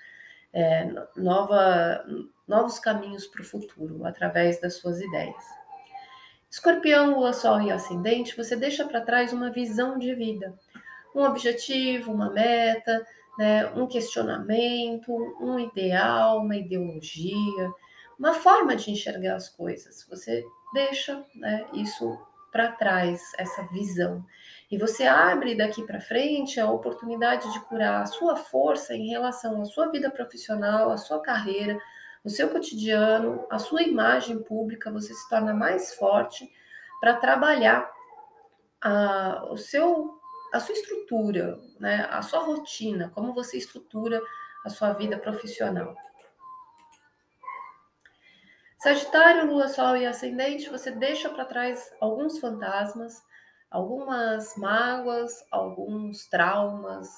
é, 0.52 0.88
nova, 1.16 2.04
novos 2.47 2.78
caminhos 2.78 3.26
para 3.26 3.43
o 3.43 3.45
futuro 3.45 4.07
através 4.07 4.61
das 4.61 4.75
suas 4.75 5.00
ideias. 5.00 5.63
Escorpião, 6.54 7.16
Lua, 7.16 7.32
Sol 7.32 7.61
e 7.62 7.73
Ascendente, 7.73 8.37
você 8.37 8.54
deixa 8.54 8.87
para 8.87 9.00
trás 9.00 9.32
uma 9.32 9.50
visão 9.50 9.99
de 9.99 10.14
vida, 10.14 10.54
um 11.12 11.25
objetivo, 11.25 12.12
uma 12.12 12.30
meta, 12.30 13.04
né, 13.37 13.66
um 13.75 13.88
questionamento, 13.88 15.12
um 15.40 15.58
ideal, 15.58 16.38
uma 16.38 16.54
ideologia, 16.54 17.73
uma 18.16 18.34
forma 18.34 18.76
de 18.76 18.92
enxergar 18.92 19.34
as 19.34 19.49
coisas. 19.49 20.06
Você 20.08 20.44
deixa 20.73 21.25
né, 21.34 21.66
isso 21.73 22.16
para 22.52 22.70
trás 22.70 23.20
essa 23.37 23.64
visão. 23.73 24.25
E 24.70 24.78
você 24.78 25.02
abre 25.06 25.56
daqui 25.56 25.82
para 25.82 26.00
frente 26.00 26.61
a 26.61 26.70
oportunidade 26.70 27.52
de 27.52 27.58
curar 27.64 28.02
a 28.02 28.06
sua 28.06 28.37
força 28.37 28.94
em 28.94 29.08
relação 29.08 29.61
à 29.61 29.64
sua 29.64 29.90
vida 29.90 30.08
profissional, 30.08 30.92
à 30.92 30.96
sua 30.96 31.20
carreira, 31.20 31.76
o 32.25 32.31
seu 32.31 32.49
cotidiano, 32.49 33.47
a 33.50 33.59
sua 33.59 33.83
imagem 33.83 34.43
pública, 34.43 34.90
você 34.90 35.12
se 35.12 35.28
torna 35.28 35.52
mais 35.52 35.95
forte 35.95 36.50
para 36.99 37.14
trabalhar 37.16 37.88
a, 38.81 39.45
o 39.50 39.59
seu, 39.59 40.19
a 40.52 40.59
sua 40.59 40.75
estrutura, 40.75 41.61
né, 41.78 42.09
a 42.11 42.23
sua 42.23 42.40
rotina, 42.40 43.12
como 43.14 43.35
você 43.35 43.59
estrutura 43.59 44.23
a 44.64 44.71
sua 44.71 44.95
vida 44.95 45.19
profissional. 45.19 45.95
Sagitário, 48.78 49.47
Lua, 49.47 49.69
Sol 49.69 49.97
e 49.97 50.07
Ascendente, 50.07 50.71
você 50.71 50.90
deixa 50.90 51.28
para 51.28 51.45
trás 51.45 51.90
alguns 52.00 52.38
fantasmas, 52.38 53.23
algumas 53.71 54.57
mágoas, 54.57 55.45
alguns 55.50 56.26
traumas, 56.26 57.09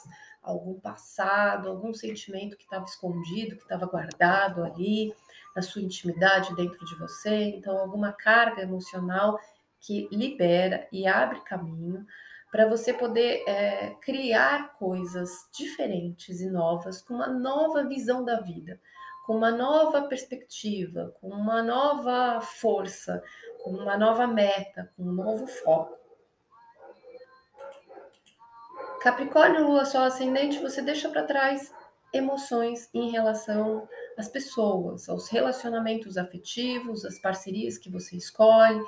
algum 0.47 0.81
passado, 0.81 1.69
algum 1.69 1.93
sentimento 1.93 2.57
que 2.57 2.65
estava 2.65 2.85
escondido, 2.85 3.57
que 3.57 3.63
estava 3.63 3.87
guardado 3.87 4.65
ali 4.65 5.15
na 5.55 5.63
sua 5.63 5.83
intimidade 5.83 6.55
dentro 6.55 6.85
de 6.85 6.99
você. 6.99 7.35
Então, 7.57 7.77
alguma 7.77 8.13
carga 8.13 8.63
emocional 8.63 9.39
que 9.81 10.09
libera 10.11 10.87
e 10.91 11.07
abre 11.07 11.41
caminho 11.41 12.07
para 12.51 12.69
você 12.69 12.93
poder 12.93 13.43
é, 13.47 13.91
criar 14.01 14.75
coisas 14.79 15.31
diferentes 15.53 16.41
e 16.41 16.49
novas, 16.49 17.03
com 17.03 17.15
uma 17.15 17.27
nova 17.27 17.85
visão 17.85 18.25
da 18.25 18.41
vida 18.41 18.81
com 19.27 19.37
uma 19.37 19.51
nova 19.51 20.03
perspectiva, 20.03 21.13
com 21.21 21.29
uma 21.29 21.61
nova 21.61 22.41
força, 22.41 23.21
com 23.63 23.71
uma 23.73 23.99
nova 23.99 24.25
meta, 24.25 24.93
com 24.97 25.03
um 25.03 25.13
novo 25.13 25.49
foco. 25.49 25.99
Capricórnio, 29.01 29.67
Lua, 29.67 29.85
Sol, 29.85 30.03
Ascendente, 30.05 30.61
você 30.61 30.83
deixa 30.83 31.09
para 31.09 31.23
trás 31.23 31.73
emoções 32.13 32.89
em 32.95 33.11
relação 33.11 33.89
às 34.17 34.29
pessoas, 34.29 35.09
aos 35.09 35.29
relacionamentos 35.29 36.17
afetivos, 36.17 37.05
às 37.05 37.19
parcerias 37.19 37.79
que 37.79 37.91
você 37.91 38.17
escolhe, 38.17 38.81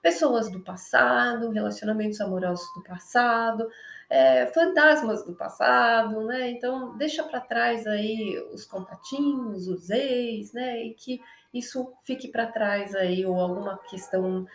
pessoas 0.00 0.50
do 0.50 0.60
passado, 0.60 1.50
relacionamentos 1.50 2.20
amorosos 2.20 2.66
do 2.74 2.82
passado, 2.84 3.68
é, 4.08 4.46
fantasmas 4.46 5.24
do 5.24 5.34
passado, 5.34 6.24
né? 6.26 6.50
Então 6.50 6.96
deixa 6.96 7.24
para 7.24 7.40
trás 7.40 7.86
aí 7.86 8.38
os 8.52 8.64
contatinhos, 8.64 9.66
os 9.66 9.90
ex, 9.90 10.52
né? 10.52 10.84
E 10.84 10.94
que 10.94 11.20
isso 11.52 11.92
fique 12.04 12.28
para 12.28 12.46
trás 12.46 12.94
aí 12.94 13.26
ou 13.26 13.40
alguma 13.40 13.78
questão 13.78 14.46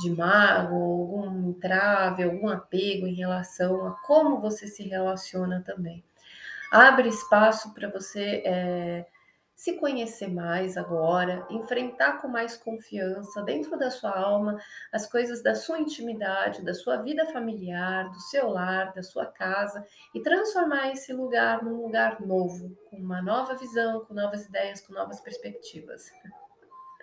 de 0.00 0.10
mago, 0.10 0.74
algum 0.74 1.50
entrave, 1.50 2.22
algum 2.22 2.48
apego 2.48 3.06
em 3.06 3.14
relação 3.14 3.86
a 3.86 3.92
como 4.06 4.40
você 4.40 4.66
se 4.66 4.82
relaciona 4.82 5.62
também. 5.64 6.02
Abre 6.70 7.08
espaço 7.08 7.74
para 7.74 7.90
você 7.90 8.42
é, 8.46 9.06
se 9.54 9.74
conhecer 9.74 10.28
mais 10.28 10.76
agora, 10.76 11.46
enfrentar 11.50 12.20
com 12.20 12.26
mais 12.26 12.56
confiança 12.56 13.42
dentro 13.42 13.78
da 13.78 13.90
sua 13.90 14.10
alma 14.10 14.58
as 14.92 15.06
coisas 15.06 15.42
da 15.42 15.54
sua 15.54 15.78
intimidade, 15.78 16.64
da 16.64 16.74
sua 16.74 16.96
vida 16.96 17.26
familiar, 17.26 18.10
do 18.10 18.18
seu 18.18 18.48
lar, 18.48 18.92
da 18.92 19.02
sua 19.02 19.26
casa 19.26 19.86
e 20.14 20.20
transformar 20.20 20.90
esse 20.90 21.12
lugar 21.12 21.62
num 21.62 21.82
lugar 21.82 22.20
novo, 22.20 22.76
com 22.90 22.96
uma 22.96 23.22
nova 23.22 23.54
visão, 23.54 24.04
com 24.04 24.14
novas 24.14 24.46
ideias, 24.46 24.80
com 24.80 24.92
novas 24.94 25.20
perspectivas. 25.20 26.10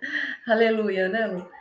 Aleluia, 0.48 1.08
né, 1.08 1.28
Lu? 1.28 1.59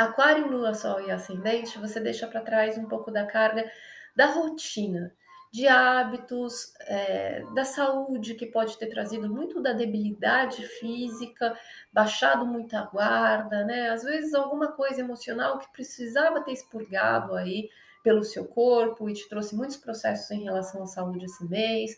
Aquário, 0.00 0.50
Lua, 0.50 0.72
Sol 0.74 1.00
e 1.02 1.10
Ascendente, 1.10 1.78
você 1.78 2.00
deixa 2.00 2.26
para 2.26 2.40
trás 2.40 2.78
um 2.78 2.86
pouco 2.86 3.10
da 3.10 3.26
carga 3.26 3.70
da 4.16 4.26
rotina 4.26 5.14
de 5.52 5.66
hábitos, 5.66 6.72
é, 6.80 7.42
da 7.54 7.64
saúde, 7.64 8.34
que 8.34 8.46
pode 8.46 8.78
ter 8.78 8.86
trazido 8.86 9.28
muito 9.28 9.60
da 9.60 9.72
debilidade 9.72 10.64
física, 10.64 11.58
baixado 11.92 12.46
muita 12.46 12.82
guarda, 12.82 13.64
né? 13.64 13.90
Às 13.90 14.04
vezes 14.04 14.32
alguma 14.32 14.72
coisa 14.72 15.00
emocional 15.00 15.58
que 15.58 15.72
precisava 15.72 16.40
ter 16.42 16.52
expurgado 16.52 17.34
aí 17.34 17.68
pelo 18.02 18.22
seu 18.22 18.46
corpo 18.46 19.10
e 19.10 19.12
te 19.12 19.28
trouxe 19.28 19.54
muitos 19.54 19.76
processos 19.76 20.30
em 20.30 20.44
relação 20.44 20.82
à 20.82 20.86
saúde 20.86 21.26
esse 21.26 21.44
mês. 21.44 21.96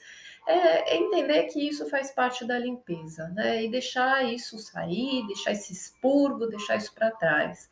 É, 0.49 0.95
é 0.95 0.97
entender 0.97 1.45
que 1.45 1.69
isso 1.69 1.89
faz 1.89 2.11
parte 2.11 2.45
da 2.45 2.59
limpeza, 2.59 3.29
né? 3.29 3.63
E 3.63 3.71
deixar 3.71 4.25
isso 4.25 4.59
sair, 4.59 5.27
deixar 5.27 5.53
esse 5.53 5.73
expurgo, 5.73 6.49
deixar 6.49 6.77
isso 6.77 6.93
para 6.95 7.11
trás. 7.11 7.71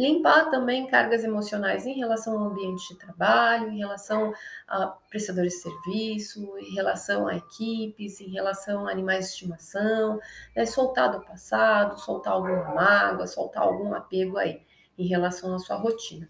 Limpar 0.00 0.48
também 0.48 0.86
cargas 0.86 1.24
emocionais 1.24 1.84
em 1.84 1.92
relação 1.92 2.38
ao 2.38 2.46
ambiente 2.46 2.88
de 2.88 2.98
trabalho, 2.98 3.68
em 3.68 3.76
relação 3.76 4.32
a 4.66 4.86
prestadores 5.10 5.52
de 5.52 5.58
serviço, 5.58 6.58
em 6.58 6.74
relação 6.74 7.28
a 7.28 7.36
equipes, 7.36 8.18
em 8.18 8.30
relação 8.30 8.86
a 8.86 8.90
animais 8.90 9.26
de 9.26 9.32
estimação, 9.32 10.18
né? 10.56 10.64
soltar 10.64 11.12
do 11.12 11.20
passado, 11.20 12.00
soltar 12.00 12.32
alguma 12.32 12.74
mágoa, 12.74 13.26
soltar 13.26 13.62
algum 13.62 13.92
apego 13.92 14.38
aí 14.38 14.62
em 14.96 15.06
relação 15.06 15.54
à 15.54 15.58
sua 15.58 15.76
rotina. 15.76 16.26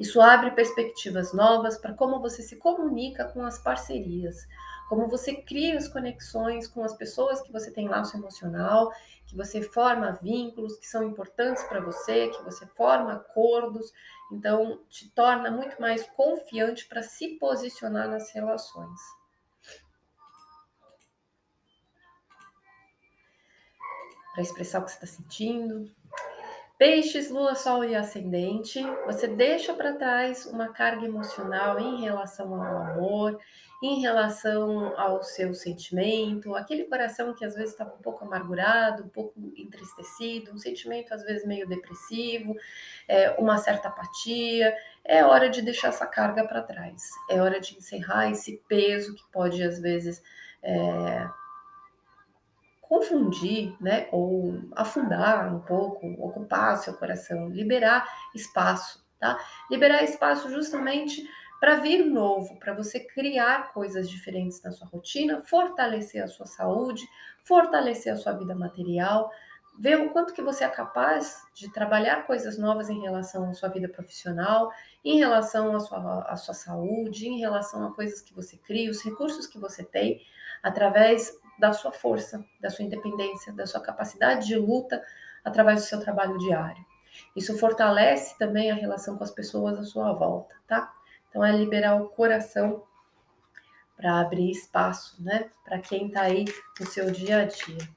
Isso 0.00 0.20
abre 0.20 0.50
perspectivas 0.50 1.32
novas 1.32 1.78
para 1.78 1.94
como 1.94 2.18
você 2.18 2.42
se 2.42 2.56
comunica 2.56 3.26
com 3.26 3.44
as 3.44 3.60
parcerias, 3.60 4.44
como 4.88 5.08
você 5.08 5.34
cria 5.34 5.76
as 5.76 5.88
conexões 5.88 6.68
com 6.68 6.82
as 6.84 6.94
pessoas 6.94 7.40
que 7.40 7.52
você 7.52 7.70
tem 7.70 7.88
laço 7.88 8.16
emocional, 8.16 8.92
que 9.26 9.36
você 9.36 9.60
forma 9.60 10.18
vínculos 10.22 10.76
que 10.78 10.86
são 10.86 11.02
importantes 11.02 11.64
para 11.64 11.80
você, 11.80 12.28
que 12.28 12.42
você 12.44 12.66
forma 12.66 13.12
acordos, 13.14 13.92
então 14.30 14.80
te 14.88 15.08
torna 15.10 15.50
muito 15.50 15.80
mais 15.80 16.06
confiante 16.10 16.86
para 16.86 17.02
se 17.02 17.36
posicionar 17.38 18.08
nas 18.08 18.32
relações. 18.32 19.00
Para 24.32 24.42
expressar 24.42 24.80
o 24.80 24.84
que 24.84 24.90
você 24.90 25.04
está 25.04 25.06
sentindo, 25.06 25.90
Peixes, 26.78 27.30
lua, 27.30 27.54
sol 27.54 27.82
e 27.84 27.94
ascendente, 27.94 28.82
você 29.06 29.26
deixa 29.26 29.72
para 29.72 29.94
trás 29.94 30.44
uma 30.44 30.68
carga 30.74 31.06
emocional 31.06 31.80
em 31.80 32.02
relação 32.02 32.54
ao 32.54 32.82
amor, 32.82 33.40
em 33.82 34.02
relação 34.02 34.92
ao 35.00 35.22
seu 35.22 35.54
sentimento, 35.54 36.54
aquele 36.54 36.84
coração 36.84 37.32
que 37.32 37.46
às 37.46 37.54
vezes 37.54 37.70
estava 37.70 37.94
um 37.94 38.02
pouco 38.02 38.26
amargurado, 38.26 39.04
um 39.04 39.08
pouco 39.08 39.32
entristecido, 39.56 40.52
um 40.52 40.58
sentimento 40.58 41.14
às 41.14 41.22
vezes 41.22 41.46
meio 41.46 41.66
depressivo, 41.66 42.54
é, 43.08 43.30
uma 43.38 43.56
certa 43.56 43.88
apatia. 43.88 44.76
É 45.02 45.24
hora 45.24 45.48
de 45.48 45.62
deixar 45.62 45.88
essa 45.88 46.06
carga 46.06 46.46
para 46.46 46.60
trás, 46.60 47.08
é 47.30 47.40
hora 47.40 47.58
de 47.58 47.74
encerrar 47.74 48.30
esse 48.30 48.62
peso 48.68 49.14
que 49.14 49.24
pode 49.32 49.62
às 49.62 49.80
vezes. 49.80 50.22
É, 50.62 51.26
confundir, 52.88 53.74
né, 53.80 54.08
ou 54.12 54.60
afundar 54.74 55.52
um 55.52 55.60
pouco, 55.60 56.06
ocupar 56.24 56.76
seu 56.78 56.94
coração, 56.94 57.48
liberar 57.48 58.06
espaço, 58.34 59.04
tá? 59.18 59.38
Liberar 59.70 60.04
espaço 60.04 60.50
justamente 60.50 61.28
para 61.60 61.76
vir 61.76 62.04
novo, 62.04 62.58
para 62.58 62.74
você 62.74 63.00
criar 63.00 63.72
coisas 63.72 64.08
diferentes 64.08 64.62
na 64.62 64.70
sua 64.72 64.86
rotina, 64.86 65.42
fortalecer 65.42 66.22
a 66.22 66.28
sua 66.28 66.46
saúde, 66.46 67.06
fortalecer 67.44 68.12
a 68.12 68.16
sua 68.16 68.32
vida 68.32 68.54
material, 68.54 69.30
ver 69.78 70.00
o 70.00 70.10
quanto 70.10 70.32
que 70.32 70.42
você 70.42 70.64
é 70.64 70.68
capaz 70.68 71.42
de 71.54 71.72
trabalhar 71.72 72.26
coisas 72.26 72.58
novas 72.58 72.88
em 72.88 73.00
relação 73.00 73.48
à 73.48 73.52
sua 73.52 73.68
vida 73.68 73.88
profissional, 73.88 74.70
em 75.04 75.18
relação 75.18 75.74
à 75.74 75.80
sua, 75.80 76.22
à 76.22 76.36
sua 76.36 76.54
saúde, 76.54 77.28
em 77.28 77.38
relação 77.38 77.86
a 77.86 77.94
coisas 77.94 78.20
que 78.20 78.34
você 78.34 78.56
cria, 78.56 78.90
os 78.90 79.02
recursos 79.02 79.46
que 79.46 79.58
você 79.58 79.82
tem, 79.84 80.20
através 80.62 81.32
da 81.58 81.72
sua 81.72 81.92
força, 81.92 82.44
da 82.60 82.70
sua 82.70 82.84
independência, 82.84 83.52
da 83.52 83.66
sua 83.66 83.80
capacidade 83.80 84.46
de 84.46 84.56
luta 84.56 85.02
através 85.44 85.82
do 85.82 85.86
seu 85.86 86.00
trabalho 86.00 86.38
diário. 86.38 86.84
Isso 87.34 87.58
fortalece 87.58 88.36
também 88.38 88.70
a 88.70 88.74
relação 88.74 89.16
com 89.16 89.24
as 89.24 89.30
pessoas 89.30 89.78
à 89.78 89.84
sua 89.84 90.12
volta, 90.12 90.54
tá? 90.66 90.92
Então 91.28 91.44
é 91.44 91.52
liberar 91.52 92.00
o 92.00 92.08
coração 92.08 92.84
para 93.96 94.20
abrir 94.20 94.50
espaço, 94.50 95.22
né, 95.22 95.50
para 95.64 95.78
quem 95.78 96.08
está 96.08 96.22
aí 96.22 96.44
no 96.78 96.86
seu 96.86 97.10
dia 97.10 97.38
a 97.40 97.44
dia. 97.44 97.96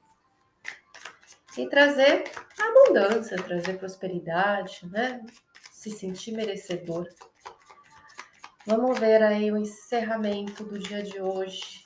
E 1.58 1.68
trazer 1.68 2.30
abundância, 2.58 3.36
trazer 3.42 3.78
prosperidade, 3.78 4.88
né? 4.90 5.20
Se 5.70 5.90
sentir 5.90 6.32
merecedor. 6.32 7.08
Vamos 8.66 8.98
ver 8.98 9.22
aí 9.22 9.50
o 9.50 9.56
encerramento 9.56 10.64
do 10.64 10.78
dia 10.78 11.02
de 11.02 11.20
hoje. 11.20 11.79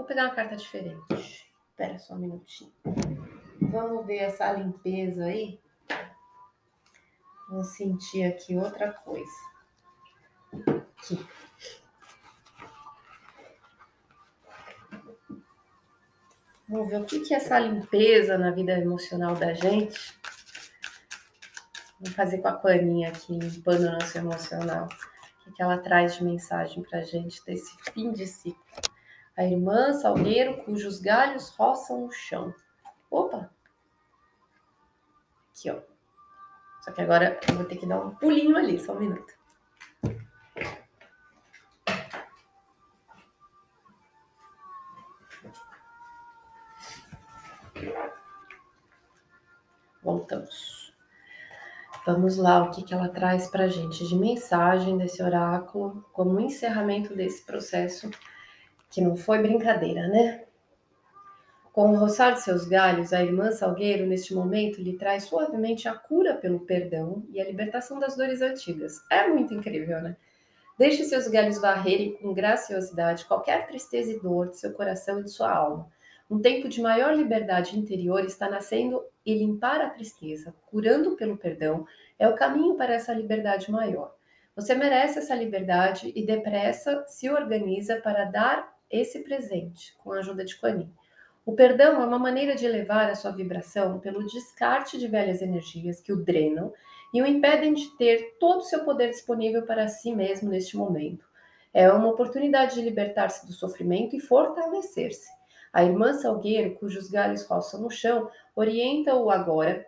Vou 0.00 0.06
pegar 0.06 0.24
uma 0.24 0.34
carta 0.34 0.56
diferente. 0.56 1.46
Espera 1.68 1.98
só 1.98 2.14
um 2.14 2.20
minutinho. 2.20 2.72
Vamos 3.60 4.06
ver 4.06 4.16
essa 4.16 4.50
limpeza 4.50 5.26
aí. 5.26 5.60
Vou 7.50 7.62
sentir 7.62 8.24
aqui 8.24 8.56
outra 8.56 8.94
coisa. 8.94 9.30
Aqui. 10.96 11.28
Vamos 16.66 16.88
ver 16.88 17.02
o 17.02 17.04
que, 17.04 17.20
que 17.20 17.34
é 17.34 17.36
essa 17.36 17.58
limpeza 17.58 18.38
na 18.38 18.50
vida 18.52 18.72
emocional 18.72 19.34
da 19.34 19.52
gente. 19.52 20.14
Vou 22.00 22.10
fazer 22.12 22.38
com 22.38 22.48
a 22.48 22.52
paninha 22.52 23.10
aqui, 23.10 23.38
limpando 23.38 23.82
o 23.82 23.92
nosso 23.92 24.16
emocional. 24.16 24.88
O 25.46 25.52
que, 25.52 25.62
ela 25.62 25.76
traz 25.76 26.16
de 26.16 26.24
mensagem 26.24 26.82
pra 26.84 27.02
gente 27.02 27.44
desse 27.44 27.76
fim 27.92 28.12
de 28.12 28.26
ciclo 28.26 28.89
a 29.36 29.44
irmã 29.44 29.92
Salgueiro, 29.92 30.62
cujos 30.64 31.00
galhos 31.00 31.48
roçam 31.50 32.04
o 32.04 32.10
chão. 32.10 32.54
Opa! 33.10 33.50
Aqui, 35.50 35.70
ó. 35.70 35.80
Só 36.82 36.92
que 36.92 37.00
agora 37.00 37.38
eu 37.48 37.54
vou 37.54 37.64
ter 37.64 37.76
que 37.76 37.86
dar 37.86 38.00
um 38.00 38.14
pulinho 38.14 38.56
ali, 38.56 38.80
só 38.80 38.94
um 38.94 39.00
minuto. 39.00 39.34
Voltamos. 50.02 50.94
Vamos 52.06 52.38
lá, 52.38 52.62
o 52.62 52.70
que, 52.70 52.82
que 52.82 52.94
ela 52.94 53.08
traz 53.08 53.48
para 53.48 53.68
gente 53.68 54.08
de 54.08 54.16
mensagem 54.16 54.96
desse 54.96 55.22
oráculo 55.22 56.04
como 56.12 56.40
encerramento 56.40 57.14
desse 57.14 57.44
processo 57.44 58.10
que 58.90 59.00
não 59.00 59.16
foi 59.16 59.38
brincadeira, 59.38 60.08
né? 60.08 60.44
Com 61.72 61.92
o 61.92 61.96
roçar 61.96 62.34
de 62.34 62.42
seus 62.42 62.66
galhos, 62.66 63.12
a 63.12 63.22
irmã 63.22 63.52
Salgueiro, 63.52 64.04
neste 64.04 64.34
momento, 64.34 64.82
lhe 64.82 64.98
traz 64.98 65.24
suavemente 65.24 65.88
a 65.88 65.94
cura 65.94 66.34
pelo 66.34 66.60
perdão 66.60 67.22
e 67.30 67.40
a 67.40 67.44
libertação 67.44 68.00
das 68.00 68.16
dores 68.16 68.42
antigas. 68.42 69.00
É 69.08 69.28
muito 69.28 69.54
incrível, 69.54 70.02
né? 70.02 70.16
Deixe 70.76 71.04
seus 71.04 71.28
galhos 71.28 71.60
varrerem 71.60 72.16
com 72.16 72.34
graciosidade 72.34 73.26
qualquer 73.26 73.66
tristeza 73.66 74.10
e 74.10 74.18
dor 74.18 74.50
de 74.50 74.58
seu 74.58 74.72
coração 74.72 75.20
e 75.20 75.24
de 75.24 75.30
sua 75.30 75.52
alma. 75.52 75.88
Um 76.28 76.40
tempo 76.40 76.68
de 76.68 76.80
maior 76.80 77.14
liberdade 77.14 77.78
interior 77.78 78.24
está 78.24 78.48
nascendo 78.48 79.02
e 79.24 79.34
limpar 79.34 79.80
a 79.80 79.90
tristeza, 79.90 80.54
curando 80.66 81.16
pelo 81.16 81.36
perdão, 81.36 81.86
é 82.18 82.28
o 82.28 82.34
caminho 82.34 82.74
para 82.74 82.94
essa 82.94 83.12
liberdade 83.12 83.70
maior. 83.70 84.14
Você 84.56 84.74
merece 84.74 85.18
essa 85.18 85.34
liberdade 85.34 86.12
e 86.14 86.24
depressa 86.24 87.04
se 87.06 87.30
organiza 87.30 88.00
para 88.00 88.24
dar 88.24 88.79
esse 88.90 89.20
presente 89.20 89.96
com 89.98 90.12
a 90.12 90.18
ajuda 90.18 90.44
de 90.44 90.56
Kuan 90.56 90.88
O 91.46 91.52
perdão 91.54 92.02
é 92.02 92.06
uma 92.06 92.18
maneira 92.18 92.54
de 92.54 92.66
elevar 92.66 93.08
a 93.08 93.14
sua 93.14 93.30
vibração 93.30 94.00
pelo 94.00 94.26
descarte 94.26 94.98
de 94.98 95.06
velhas 95.06 95.40
energias 95.40 96.00
que 96.00 96.12
o 96.12 96.16
drenam 96.16 96.72
e 97.12 97.22
o 97.22 97.26
impedem 97.26 97.74
de 97.74 97.88
ter 97.96 98.36
todo 98.38 98.60
o 98.60 98.64
seu 98.64 98.84
poder 98.84 99.10
disponível 99.10 99.62
para 99.62 99.88
si 99.88 100.14
mesmo 100.14 100.50
neste 100.50 100.76
momento. 100.76 101.24
É 101.72 101.90
uma 101.90 102.08
oportunidade 102.08 102.74
de 102.74 102.82
libertar-se 102.82 103.46
do 103.46 103.52
sofrimento 103.52 104.16
e 104.16 104.20
fortalecer-se. 104.20 105.28
A 105.72 105.84
irmã 105.84 106.14
Salgueiro, 106.14 106.74
cujos 106.74 107.08
galhos 107.08 107.44
roçam 107.44 107.80
no 107.80 107.90
chão, 107.90 108.28
orienta-o 108.56 109.30
agora 109.30 109.86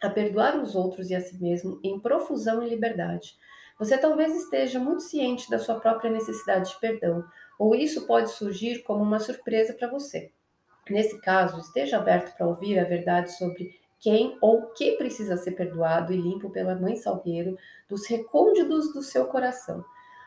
a 0.00 0.08
perdoar 0.08 0.56
os 0.60 0.74
outros 0.76 1.10
e 1.10 1.14
a 1.14 1.20
si 1.20 1.40
mesmo 1.42 1.80
em 1.82 1.98
profusão 1.98 2.62
e 2.62 2.68
liberdade. 2.68 3.36
Você 3.78 3.98
talvez 3.98 4.34
esteja 4.34 4.78
muito 4.78 5.02
ciente 5.02 5.50
da 5.50 5.58
sua 5.58 5.80
própria 5.80 6.10
necessidade 6.10 6.70
de 6.70 6.80
perdão, 6.80 7.24
ou 7.58 7.74
isso 7.74 8.06
pode 8.06 8.30
surgir 8.30 8.82
como 8.82 9.02
uma 9.02 9.18
surpresa 9.18 9.74
para 9.74 9.90
você. 9.90 10.30
Nesse 10.88 11.20
caso, 11.20 11.60
esteja 11.60 11.96
aberto 11.96 12.36
para 12.36 12.46
ouvir 12.46 12.78
a 12.78 12.84
verdade 12.84 13.32
sobre 13.36 13.78
quem 13.98 14.36
ou 14.40 14.66
que 14.72 14.92
precisa 14.92 15.36
ser 15.36 15.52
perdoado 15.52 16.12
e 16.12 16.16
limpo 16.16 16.50
pela 16.50 16.74
Mãe 16.74 16.94
Salgueiro 16.94 17.56
dos 17.88 18.06
recônditos 18.06 18.92
do 18.92 19.02
seu 19.02 19.26
coração. 19.26 19.82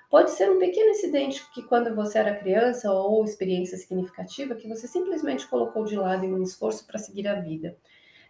Pode 0.10 0.32
ser 0.32 0.50
um 0.50 0.58
pequeno 0.58 0.90
incidente 0.90 1.46
que, 1.54 1.62
quando 1.62 1.94
você 1.94 2.18
era 2.18 2.36
criança, 2.36 2.92
ou 2.92 3.24
experiência 3.24 3.78
significativa 3.78 4.56
que 4.56 4.68
você 4.68 4.88
simplesmente 4.88 5.46
colocou 5.48 5.86
de 5.86 5.96
lado 5.96 6.26
em 6.26 6.34
um 6.34 6.42
esforço 6.42 6.88
para 6.88 6.98
seguir 6.98 7.28
a 7.28 7.40
vida. 7.40 7.78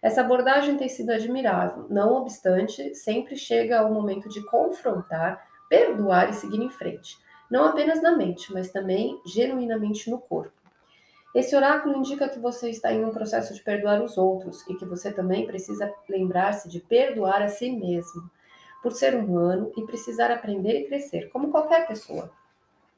Essa 0.02 0.22
abordagem 0.22 0.78
tem 0.78 0.90
sido 0.90 1.12
admirável, 1.12 1.88
não 1.90 2.14
obstante, 2.14 2.94
sempre 2.96 3.36
chega 3.36 3.80
ao 3.80 3.92
momento 3.92 4.30
de 4.30 4.44
confrontar, 4.46 5.48
perdoar 5.70 6.30
e 6.30 6.34
seguir 6.34 6.62
em 6.62 6.70
frente 6.70 7.18
não 7.50 7.66
apenas 7.66 8.02
na 8.02 8.16
mente, 8.16 8.52
mas 8.54 8.72
também 8.72 9.20
genuinamente 9.26 10.10
no 10.10 10.20
corpo. 10.20 10.52
Esse 11.34 11.56
oráculo 11.56 11.98
indica 11.98 12.30
que 12.30 12.40
você 12.40 12.70
está 12.70 12.92
em 12.92 13.06
um 13.06 13.12
processo 13.12 13.54
de 13.54 13.62
perdoar 13.62 14.02
os 14.02 14.18
outros 14.18 14.68
e 14.68 14.76
que 14.76 14.86
você 14.86 15.12
também 15.12 15.46
precisa 15.46 15.94
lembrar-se 16.10 16.70
de 16.70 16.80
perdoar 16.80 17.42
a 17.42 17.48
si 17.48 17.70
mesmo, 17.70 18.30
por 18.82 18.92
ser 18.92 19.16
humano 19.16 19.72
e 19.76 19.84
precisar 19.84 20.32
aprender 20.32 20.82
e 20.82 20.88
crescer, 20.88 21.30
como 21.30 21.52
qualquer 21.52 21.88
pessoa. 21.88 22.32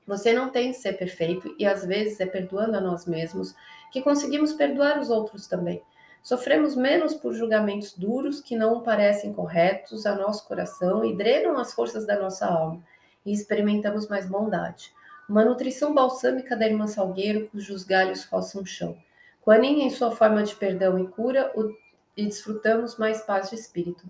Você 0.05 0.33
não 0.33 0.49
tem 0.49 0.71
que 0.71 0.77
ser 0.77 0.93
perfeito 0.93 1.53
e 1.57 1.65
às 1.65 1.85
vezes 1.85 2.19
é 2.19 2.25
perdoando 2.25 2.77
a 2.77 2.81
nós 2.81 3.05
mesmos 3.05 3.55
que 3.91 4.01
conseguimos 4.01 4.53
perdoar 4.53 4.99
os 4.99 5.09
outros 5.09 5.47
também. 5.47 5.81
Sofremos 6.21 6.75
menos 6.75 7.13
por 7.13 7.33
julgamentos 7.33 7.93
duros 7.93 8.41
que 8.41 8.55
não 8.55 8.81
parecem 8.81 9.33
corretos 9.33 10.05
ao 10.05 10.17
nosso 10.17 10.47
coração 10.47 11.03
e 11.03 11.15
drenam 11.15 11.57
as 11.57 11.73
forças 11.73 12.05
da 12.05 12.19
nossa 12.19 12.45
alma, 12.45 12.83
e 13.25 13.33
experimentamos 13.33 14.07
mais 14.07 14.27
bondade. 14.27 14.93
Uma 15.27 15.45
nutrição 15.45 15.93
balsâmica 15.93 16.55
da 16.55 16.67
irmã 16.67 16.87
Salgueiro, 16.87 17.47
cujos 17.49 17.83
galhos 17.83 18.25
roçam 18.25 18.61
o 18.61 18.65
chão. 18.65 18.97
Quanin, 19.41 19.81
em 19.81 19.89
sua 19.89 20.11
forma 20.11 20.43
de 20.43 20.55
perdão 20.55 20.99
e 20.99 21.07
cura, 21.07 21.51
o, 21.55 21.71
e 22.15 22.25
desfrutamos 22.25 22.97
mais 22.97 23.21
paz 23.21 23.49
de 23.49 23.55
espírito. 23.55 24.03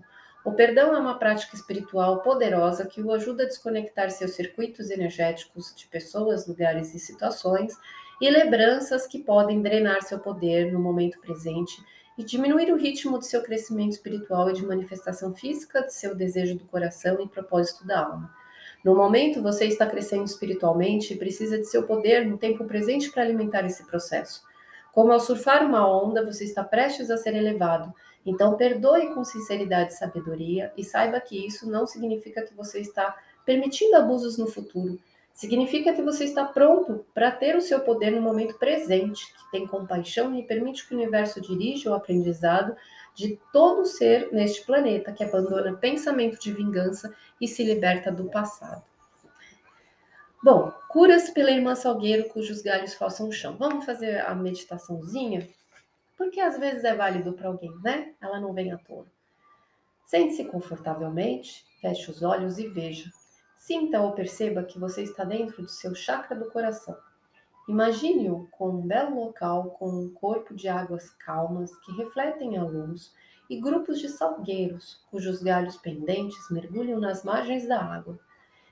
O 0.44 0.52
perdão 0.52 0.94
é 0.94 0.98
uma 0.98 1.18
prática 1.18 1.54
espiritual 1.54 2.22
poderosa 2.22 2.86
que 2.86 3.02
o 3.02 3.12
ajuda 3.12 3.42
a 3.42 3.46
desconectar 3.46 4.10
seus 4.10 4.32
circuitos 4.32 4.90
energéticos 4.90 5.74
de 5.74 5.86
pessoas, 5.86 6.46
lugares 6.46 6.94
e 6.94 6.98
situações 6.98 7.76
e 8.20 8.30
lembranças 8.30 9.06
que 9.06 9.18
podem 9.18 9.60
drenar 9.60 10.02
seu 10.02 10.18
poder 10.18 10.72
no 10.72 10.80
momento 10.80 11.20
presente 11.20 11.84
e 12.20 12.24
diminuir 12.24 12.70
o 12.70 12.76
ritmo 12.76 13.18
de 13.18 13.26
seu 13.26 13.42
crescimento 13.42 13.92
espiritual 13.92 14.50
e 14.50 14.52
de 14.52 14.66
manifestação 14.66 15.32
física 15.32 15.80
de 15.80 15.94
seu 15.94 16.14
desejo 16.14 16.54
do 16.54 16.66
coração 16.66 17.18
e 17.18 17.26
propósito 17.26 17.86
da 17.86 18.04
alma. 18.04 18.30
No 18.84 18.94
momento, 18.94 19.42
você 19.42 19.64
está 19.64 19.86
crescendo 19.86 20.24
espiritualmente 20.24 21.14
e 21.14 21.16
precisa 21.16 21.56
de 21.56 21.64
seu 21.64 21.84
poder 21.84 22.26
no 22.26 22.36
tempo 22.36 22.66
presente 22.66 23.10
para 23.10 23.22
alimentar 23.22 23.64
esse 23.64 23.86
processo. 23.86 24.42
Como 24.92 25.10
ao 25.10 25.18
surfar 25.18 25.64
uma 25.64 25.90
onda, 25.90 26.22
você 26.22 26.44
está 26.44 26.62
prestes 26.62 27.10
a 27.10 27.16
ser 27.16 27.34
elevado. 27.34 27.90
Então, 28.26 28.54
perdoe 28.54 29.14
com 29.14 29.24
sinceridade 29.24 29.94
e 29.94 29.96
sabedoria 29.96 30.70
e 30.76 30.84
saiba 30.84 31.18
que 31.20 31.46
isso 31.46 31.70
não 31.70 31.86
significa 31.86 32.42
que 32.42 32.52
você 32.52 32.80
está 32.80 33.16
permitindo 33.46 33.96
abusos 33.96 34.36
no 34.36 34.46
futuro. 34.46 34.98
Significa 35.34 35.92
que 35.92 36.02
você 36.02 36.24
está 36.24 36.44
pronto 36.44 37.04
para 37.14 37.30
ter 37.30 37.56
o 37.56 37.62
seu 37.62 37.80
poder 37.80 38.10
no 38.10 38.20
momento 38.20 38.58
presente, 38.58 39.26
que 39.26 39.50
tem 39.50 39.66
compaixão 39.66 40.34
e 40.34 40.42
permite 40.42 40.86
que 40.86 40.94
o 40.94 40.98
universo 40.98 41.40
dirija 41.40 41.90
o 41.90 41.94
aprendizado 41.94 42.76
de 43.14 43.38
todo 43.52 43.86
ser 43.86 44.30
neste 44.32 44.64
planeta 44.64 45.12
que 45.12 45.24
abandona 45.24 45.76
pensamento 45.76 46.38
de 46.38 46.52
vingança 46.52 47.14
e 47.40 47.48
se 47.48 47.64
liberta 47.64 48.12
do 48.12 48.24
passado. 48.24 48.84
Bom, 50.42 50.72
curas 50.88 51.30
pela 51.30 51.50
irmã 51.50 51.74
Salgueiro 51.74 52.28
cujos 52.28 52.62
galhos 52.62 52.94
roçam 52.94 53.28
o 53.28 53.32
chão. 53.32 53.56
Vamos 53.58 53.84
fazer 53.84 54.20
a 54.20 54.34
meditaçãozinha? 54.34 55.48
Porque 56.16 56.40
às 56.40 56.58
vezes 56.58 56.84
é 56.84 56.94
válido 56.94 57.32
para 57.32 57.48
alguém, 57.48 57.74
né? 57.82 58.14
Ela 58.20 58.40
não 58.40 58.52
vem 58.52 58.72
à 58.72 58.78
toa. 58.78 59.06
Sente-se 60.04 60.44
confortavelmente, 60.44 61.64
feche 61.80 62.10
os 62.10 62.22
olhos 62.22 62.58
e 62.58 62.66
veja 62.68 63.10
Sinta 63.60 64.00
ou 64.00 64.12
perceba 64.12 64.64
que 64.64 64.78
você 64.78 65.02
está 65.02 65.22
dentro 65.22 65.60
do 65.60 65.68
seu 65.68 65.94
chakra 65.94 66.34
do 66.34 66.50
coração. 66.50 66.96
Imagine-o 67.68 68.48
com 68.50 68.70
um 68.70 68.86
belo 68.86 69.22
local 69.22 69.72
com 69.72 69.86
um 69.86 70.08
corpo 70.14 70.54
de 70.54 70.66
águas 70.66 71.10
calmas 71.10 71.70
que 71.80 71.92
refletem 71.92 72.56
a 72.56 72.64
luz 72.64 73.14
e 73.50 73.60
grupos 73.60 74.00
de 74.00 74.08
salgueiros 74.08 75.04
cujos 75.10 75.42
galhos 75.42 75.76
pendentes 75.76 76.50
mergulham 76.50 76.98
nas 76.98 77.22
margens 77.22 77.68
da 77.68 77.78
água. 77.78 78.18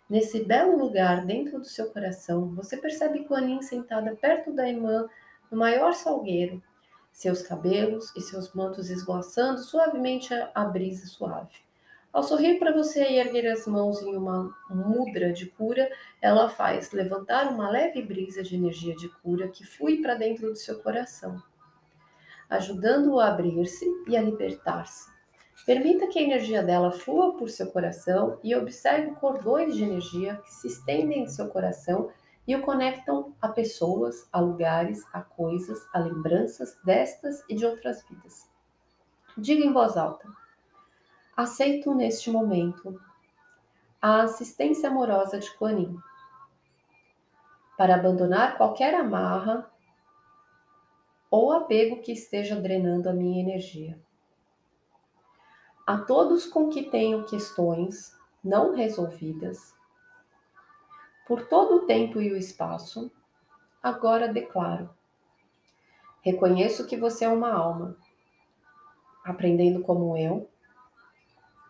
Nesse 0.09 0.43
belo 0.43 0.79
lugar 0.79 1.27
dentro 1.27 1.59
do 1.59 1.67
seu 1.67 1.91
coração, 1.91 2.55
você 2.55 2.79
percebe 2.79 3.25
Kuan 3.25 3.61
sentada 3.61 4.17
perto 4.17 4.55
da 4.55 4.67
irmã 4.67 5.07
no 5.51 5.59
maior 5.59 5.93
salgueiro, 5.93 6.63
seus 7.13 7.43
cabelos 7.43 8.11
e 8.17 8.23
seus 8.23 8.55
mantos 8.55 8.89
esvoaçando 8.89 9.59
suavemente 9.59 10.33
a 10.55 10.65
brisa 10.65 11.07
suave. 11.07 11.68
Ao 12.13 12.23
sorrir 12.23 12.59
para 12.59 12.73
você 12.73 13.03
e 13.05 13.19
erguer 13.19 13.47
as 13.51 13.67
mãos 13.67 14.01
em 14.01 14.17
uma 14.17 14.57
mudra 14.71 15.31
de 15.33 15.47
cura, 15.47 15.91
ela 16.23 16.49
faz 16.49 16.91
levantar 16.91 17.53
uma 17.53 17.69
leve 17.69 18.03
brisa 18.03 18.43
de 18.43 18.57
energia 18.57 18.97
de 18.97 19.09
cura 19.21 19.49
que 19.49 19.65
flui 19.65 20.01
para 20.01 20.15
dentro 20.15 20.49
do 20.49 20.57
seu 20.57 20.81
coração, 20.81 21.41
ajudando-o 22.49 23.21
a 23.21 23.29
abrir-se 23.29 23.87
e 24.07 24.17
a 24.17 24.23
libertar-se. 24.23 25.11
Permita 25.67 26.07
que 26.07 26.19
a 26.19 26.23
energia 26.23 26.63
dela 26.63 26.91
flua 26.91 27.37
por 27.37 27.51
seu 27.51 27.71
coração 27.71 28.39
e 28.43 28.55
observe 28.57 29.11
cordões 29.17 29.77
de 29.77 29.85
energia 29.85 30.37
que 30.37 30.55
se 30.55 30.69
estendem 30.69 31.25
em 31.25 31.29
seu 31.29 31.49
coração 31.49 32.11
e 32.47 32.57
o 32.57 32.63
conectam 32.63 33.35
a 33.43 33.49
pessoas, 33.49 34.27
a 34.33 34.41
lugares, 34.41 35.05
a 35.13 35.21
coisas, 35.21 35.87
a 35.93 35.99
lembranças 35.99 36.79
destas 36.83 37.45
e 37.51 37.55
de 37.55 37.67
outras 37.67 38.03
vidas. 38.09 38.49
Diga 39.37 39.63
em 39.63 39.73
voz 39.73 39.99
alta: 39.99 40.27
Aceito 41.39 41.95
neste 41.95 42.33
momento 42.33 43.01
a 44.03 44.23
assistência 44.23 44.89
amorosa 44.89 45.39
de 45.39 45.49
Kuan 45.57 45.95
para 47.77 47.95
abandonar 47.95 48.57
qualquer 48.57 48.93
amarra 48.93 49.71
ou 51.31 51.53
apego 51.53 52.03
que 52.03 52.11
esteja 52.11 52.61
drenando 52.61 53.09
a 53.09 53.13
minha 53.13 53.41
energia. 53.41 53.97
A 55.87 55.99
todos 55.99 56.45
com 56.45 56.69
que 56.71 56.91
tenho 56.91 57.25
questões 57.25 58.19
não 58.43 58.75
resolvidas, 58.75 59.73
por 61.25 61.47
todo 61.47 61.77
o 61.77 61.87
tempo 61.87 62.21
e 62.21 62.33
o 62.33 62.37
espaço, 62.37 63.13
agora 63.81 64.27
declaro: 64.27 64.91
reconheço 66.21 66.85
que 66.89 66.97
você 66.97 67.27
é 67.27 67.29
uma 67.29 67.53
alma, 67.53 67.97
aprendendo 69.25 69.85
como 69.85 70.17
eu 70.17 70.51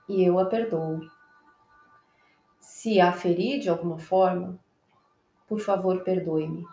e 0.09 0.25
eu 0.25 0.39
a 0.39 0.47
perdoo. 0.47 1.01
Se 2.61 3.01
a 3.01 3.13
feri 3.13 3.59
de 3.59 3.69
alguma 3.69 3.99
forma, 3.99 4.59
por 5.47 5.61
favor, 5.61 6.03
perdoe-me. 6.03 6.65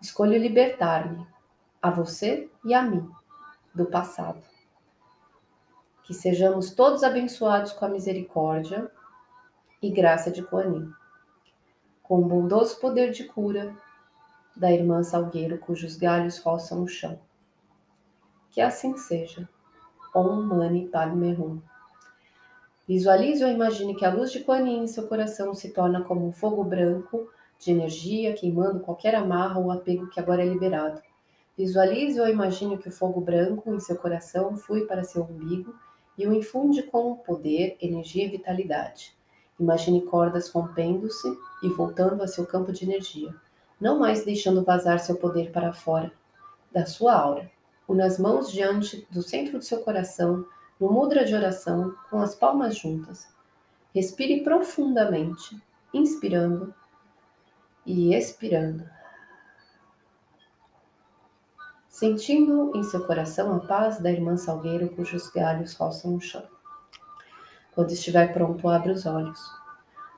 Escolho 0.00 0.38
libertar-me, 0.38 1.26
a 1.80 1.90
você 1.90 2.50
e 2.64 2.74
a 2.74 2.82
mim, 2.82 3.08
do 3.74 3.86
passado. 3.86 4.42
Que 6.02 6.12
sejamos 6.12 6.74
todos 6.74 7.02
abençoados 7.02 7.72
com 7.72 7.84
a 7.84 7.88
misericórdia 7.88 8.90
e 9.80 9.90
graça 9.90 10.30
de 10.30 10.42
Coanim, 10.42 10.92
com 12.02 12.18
o 12.18 12.24
bondoso 12.24 12.78
poder 12.80 13.12
de 13.12 13.24
cura 13.24 13.76
da 14.56 14.70
irmã 14.70 15.02
Salgueiro, 15.02 15.58
cujos 15.58 15.96
galhos 15.96 16.38
roçam 16.38 16.82
o 16.82 16.88
chão. 16.88 17.18
Que 18.50 18.60
assim 18.60 18.96
seja. 18.96 19.48
Om 20.14 20.42
Mani 20.42 20.88
Padme 20.88 21.32
Hum. 21.34 21.62
Visualize 22.86 23.44
ou 23.44 23.50
imagine 23.50 23.94
que 23.94 24.04
a 24.04 24.12
luz 24.12 24.32
de 24.32 24.40
Kuan 24.40 24.68
Yin 24.68 24.82
em 24.82 24.86
seu 24.86 25.06
coração 25.06 25.54
se 25.54 25.70
torna 25.70 26.02
como 26.02 26.26
um 26.26 26.32
fogo 26.32 26.64
branco 26.64 27.30
de 27.58 27.70
energia 27.70 28.32
queimando 28.32 28.80
qualquer 28.80 29.14
amarra 29.14 29.60
ou 29.60 29.70
apego 29.70 30.08
que 30.08 30.18
agora 30.18 30.42
é 30.42 30.46
liberado. 30.46 31.00
Visualize 31.56 32.20
ou 32.20 32.28
imagine 32.28 32.76
que 32.76 32.88
o 32.88 32.92
fogo 32.92 33.20
branco 33.20 33.72
em 33.72 33.78
seu 33.78 33.96
coração 33.96 34.56
flui 34.56 34.84
para 34.86 35.04
seu 35.04 35.22
umbigo 35.22 35.74
e 36.18 36.26
o 36.26 36.32
infunde 36.32 36.82
com 36.82 37.14
poder, 37.16 37.76
energia 37.80 38.24
e 38.24 38.30
vitalidade. 38.30 39.16
Imagine 39.60 40.02
cordas 40.02 40.50
rompendo-se 40.50 41.28
e 41.62 41.68
voltando 41.68 42.22
a 42.22 42.26
seu 42.26 42.44
campo 42.44 42.72
de 42.72 42.84
energia, 42.84 43.32
não 43.80 43.98
mais 43.98 44.24
deixando 44.24 44.64
vazar 44.64 44.98
seu 44.98 45.16
poder 45.16 45.52
para 45.52 45.72
fora 45.72 46.10
da 46.72 46.84
sua 46.84 47.14
aura. 47.14 47.48
Una 47.86 48.06
as 48.06 48.18
mãos 48.18 48.50
diante 48.50 49.06
do 49.10 49.22
centro 49.22 49.58
do 49.58 49.64
seu 49.64 49.82
coração 49.82 50.44
no 50.82 50.90
mudra 50.90 51.24
de 51.24 51.32
oração, 51.32 51.94
com 52.10 52.20
as 52.20 52.34
palmas 52.34 52.76
juntas. 52.76 53.28
Respire 53.94 54.42
profundamente, 54.42 55.56
inspirando 55.94 56.74
e 57.86 58.12
expirando. 58.12 58.84
Sentindo 61.88 62.72
em 62.74 62.82
seu 62.82 63.06
coração 63.06 63.54
a 63.54 63.60
paz 63.60 64.00
da 64.00 64.10
irmã 64.10 64.36
Salgueiro, 64.36 64.88
cujos 64.88 65.30
galhos 65.30 65.72
roçam 65.76 66.16
o 66.16 66.20
chão. 66.20 66.42
Quando 67.76 67.92
estiver 67.92 68.32
pronto, 68.32 68.68
abre 68.68 68.90
os 68.90 69.06
olhos. 69.06 69.38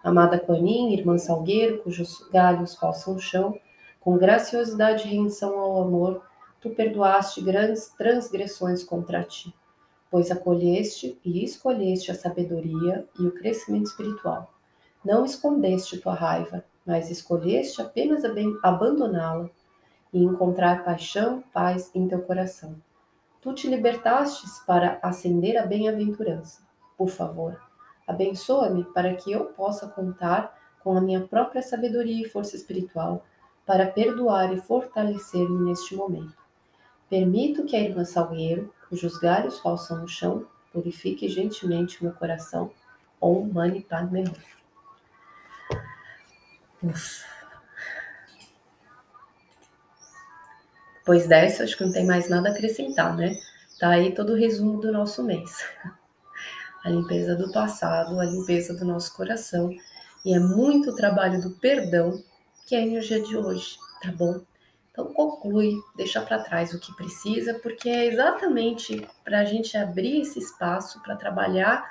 Amada 0.03 0.39
Conin, 0.39 0.95
irmã 0.95 1.19
Salgueiro, 1.19 1.83
cujos 1.83 2.27
galhos 2.33 2.75
roçam 2.75 3.17
o 3.17 3.21
chão, 3.21 3.61
com 4.01 4.17
graciosidade 4.17 5.07
e 5.07 5.11
rendição 5.11 5.59
ao 5.59 5.83
amor, 5.83 6.25
tu 6.59 6.71
perdoaste 6.71 7.43
grandes 7.43 7.89
transgressões 7.89 8.83
contra 8.83 9.23
ti 9.23 9.55
pois 10.15 10.31
acolheste 10.31 11.19
e 11.25 11.45
escolheste 11.45 12.09
a 12.13 12.15
sabedoria 12.15 13.05
e 13.19 13.27
o 13.27 13.33
crescimento 13.33 13.87
espiritual. 13.87 14.55
Não 15.05 15.25
escondeste 15.25 15.99
tua 15.99 16.15
raiva, 16.15 16.65
mas 16.87 17.11
escolheste 17.11 17.83
apenas 17.83 18.23
abandoná-la 18.63 19.51
e 20.13 20.23
encontrar 20.23 20.85
paixão, 20.85 21.43
paz 21.53 21.91
em 21.93 22.07
teu 22.07 22.23
coração. 22.23 22.77
Tu 23.41 23.55
te 23.55 23.69
libertastes 23.69 24.61
para 24.65 25.01
ascender 25.03 25.61
a 25.61 25.67
bem-aventurança. 25.67 26.63
Por 26.97 27.09
favor, 27.09 27.61
abençoa-me 28.07 28.85
para 28.85 29.17
que 29.17 29.33
eu 29.33 29.47
possa 29.47 29.89
contar 29.89 30.57
com 30.85 30.97
a 30.97 31.01
minha 31.01 31.27
própria 31.27 31.61
sabedoria 31.61 32.25
e 32.25 32.31
força 32.31 32.55
espiritual 32.55 33.27
para 33.67 33.91
perdoar 33.91 34.53
e 34.53 34.61
fortalecer-me 34.61 35.65
neste 35.65 35.97
momento. 35.97 36.44
Permito 37.09 37.65
que 37.65 37.77
a 37.77 37.81
irmã 37.81 38.05
Salgueiro 38.05 38.73
cujos 38.89 39.19
galhos 39.19 39.59
roçam 39.59 39.99
no 39.99 40.09
chão, 40.09 40.47
purifique 40.73 41.29
gentilmente 41.29 42.03
meu 42.03 42.13
coração. 42.13 42.71
Om 43.21 43.51
Mani 43.53 43.81
Padme 43.81 44.25
Hum. 46.83 46.93
Depois 50.99 51.27
dessa, 51.27 51.65
acho 51.65 51.77
que 51.77 51.85
não 51.85 51.93
tem 51.93 52.07
mais 52.07 52.29
nada 52.29 52.49
a 52.49 52.53
acrescentar, 52.53 53.17
né? 53.17 53.35
Tá 53.79 53.91
aí 53.91 54.15
todo 54.15 54.33
o 54.33 54.37
resumo 54.37 54.81
do 54.81 54.93
nosso 54.93 55.23
mês. 55.23 55.65
A 56.85 56.91
limpeza 56.91 57.35
do 57.35 57.51
passado, 57.53 58.21
a 58.21 58.25
limpeza 58.25 58.75
do 58.75 58.85
nosso 58.85 59.15
coração. 59.15 59.71
E 60.25 60.35
é 60.35 60.39
muito 60.39 60.95
trabalho 60.95 61.41
do 61.41 61.51
perdão 61.51 62.23
que 62.67 62.75
é 62.75 62.79
a 62.79 62.87
energia 62.87 63.21
de 63.21 63.37
hoje, 63.37 63.77
tá 64.03 64.13
bom? 64.13 64.41
Então 64.95 65.13
conclui, 65.13 65.75
deixa 65.97 66.21
para 66.21 66.39
trás 66.39 66.73
o 66.73 66.79
que 66.79 66.95
precisa, 66.95 67.55
porque 67.55 67.89
é 67.89 68.07
exatamente 68.07 69.05
para 69.25 69.41
a 69.41 69.45
gente 69.45 69.77
abrir 69.77 70.21
esse 70.21 70.39
espaço 70.39 71.03
para 71.03 71.17
trabalhar 71.17 71.85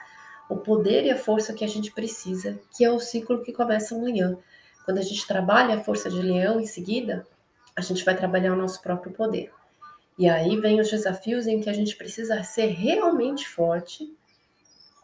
o 0.49 0.55
poder 0.55 1.03
e 1.03 1.11
a 1.11 1.17
força 1.17 1.53
que 1.53 1.65
a 1.65 1.67
gente 1.67 1.91
precisa, 1.91 2.57
que 2.71 2.85
é 2.85 2.89
o 2.89 3.01
ciclo 3.01 3.43
que 3.43 3.51
começa 3.51 3.93
amanhã. 3.93 4.37
Quando 4.85 4.99
a 4.99 5.01
gente 5.01 5.27
trabalha 5.27 5.75
a 5.75 5.83
força 5.83 6.09
de 6.09 6.21
leão 6.21 6.61
em 6.61 6.65
seguida, 6.65 7.27
a 7.75 7.81
gente 7.81 8.05
vai 8.05 8.15
trabalhar 8.15 8.53
o 8.53 8.55
nosso 8.55 8.81
próprio 8.81 9.11
poder. 9.11 9.51
E 10.17 10.29
aí 10.29 10.57
vem 10.61 10.79
os 10.79 10.89
desafios 10.89 11.45
em 11.45 11.59
que 11.59 11.69
a 11.69 11.73
gente 11.73 11.97
precisa 11.97 12.41
ser 12.41 12.67
realmente 12.67 13.49
forte 13.49 14.15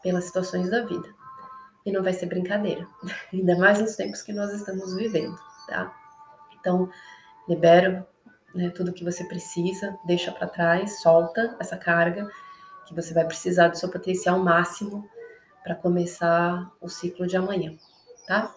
pelas 0.02 0.24
situações 0.24 0.70
da 0.70 0.86
vida. 0.86 1.14
E 1.86 1.92
não 1.92 2.02
vai 2.02 2.14
ser 2.14 2.28
brincadeira, 2.28 2.88
ainda 3.34 3.58
mais 3.58 3.82
nos 3.82 3.98
tempos 3.98 4.22
que 4.22 4.32
nós 4.32 4.54
estamos 4.54 4.96
vivendo, 4.96 5.38
tá? 5.68 5.94
Então, 6.58 6.90
libera 7.50 8.08
né, 8.54 8.70
tudo 8.70 8.94
que 8.94 9.04
você 9.04 9.24
precisa, 9.24 9.98
deixa 10.06 10.32
para 10.32 10.48
trás, 10.48 11.02
solta 11.02 11.56
essa 11.60 11.76
carga 11.78 12.30
que 12.88 12.96
você 12.96 13.14
vai 13.14 13.26
precisar 13.26 13.68
do 13.68 13.78
seu 13.78 13.90
potencial 13.90 14.40
máximo 14.40 15.08
para 15.64 15.76
começar 15.76 16.72
o 16.82 16.88
ciclo 16.88 17.28
de 17.28 17.36
amanhã, 17.36 17.74
tá? 18.28 18.54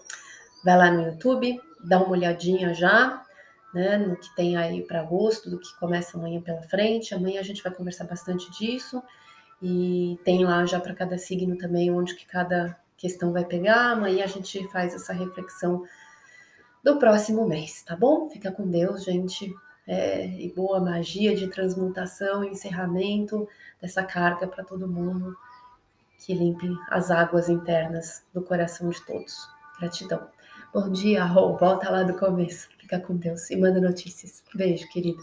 Vai 0.64 0.78
lá 0.78 0.90
no 0.90 1.02
YouTube, 1.02 1.60
dá 1.84 1.98
uma 1.98 2.10
olhadinha 2.10 2.72
já, 2.72 3.22
né, 3.74 3.98
no 3.98 4.16
que 4.16 4.34
tem 4.34 4.56
aí 4.56 4.82
para 4.82 5.00
agosto, 5.00 5.50
do 5.50 5.58
que 5.58 5.78
começa 5.78 6.16
amanhã 6.16 6.40
pela 6.40 6.62
frente. 6.62 7.14
Amanhã 7.14 7.40
a 7.40 7.44
gente 7.44 7.62
vai 7.62 7.72
conversar 7.72 8.04
bastante 8.04 8.50
disso 8.52 9.02
e 9.60 10.18
tem 10.24 10.44
lá 10.44 10.64
já 10.66 10.78
para 10.78 10.94
cada 10.94 11.18
signo 11.18 11.56
também 11.56 11.90
onde 11.90 12.14
que 12.14 12.26
cada 12.26 12.78
questão 12.96 13.32
vai 13.32 13.44
pegar. 13.44 13.92
Amanhã 13.92 14.24
a 14.24 14.28
gente 14.28 14.66
faz 14.68 14.94
essa 14.94 15.12
reflexão 15.12 15.84
do 16.82 16.98
próximo 16.98 17.46
mês, 17.46 17.82
tá 17.82 17.96
bom? 17.96 18.28
Fica 18.28 18.50
com 18.50 18.68
Deus, 18.68 19.04
gente. 19.04 19.54
É, 19.86 20.26
e 20.26 20.52
boa 20.54 20.80
magia 20.80 21.34
de 21.34 21.48
transmutação 21.48 22.44
encerramento 22.44 23.48
dessa 23.80 24.04
carga 24.04 24.46
para 24.46 24.62
todo 24.62 24.86
mundo 24.86 25.36
que 26.24 26.32
limpe 26.32 26.68
as 26.88 27.10
águas 27.10 27.48
internas 27.48 28.24
do 28.32 28.42
coração 28.42 28.88
de 28.90 29.04
todos. 29.04 29.48
Gratidão. 29.80 30.28
Bom 30.72 30.88
dia, 30.90 31.24
Rô. 31.24 31.56
Volta 31.56 31.90
lá 31.90 32.04
do 32.04 32.16
começo. 32.16 32.68
Fica 32.78 33.00
com 33.00 33.16
Deus 33.16 33.50
e 33.50 33.56
manda 33.56 33.80
notícias. 33.80 34.42
Beijo, 34.54 34.88
querida. 34.88 35.20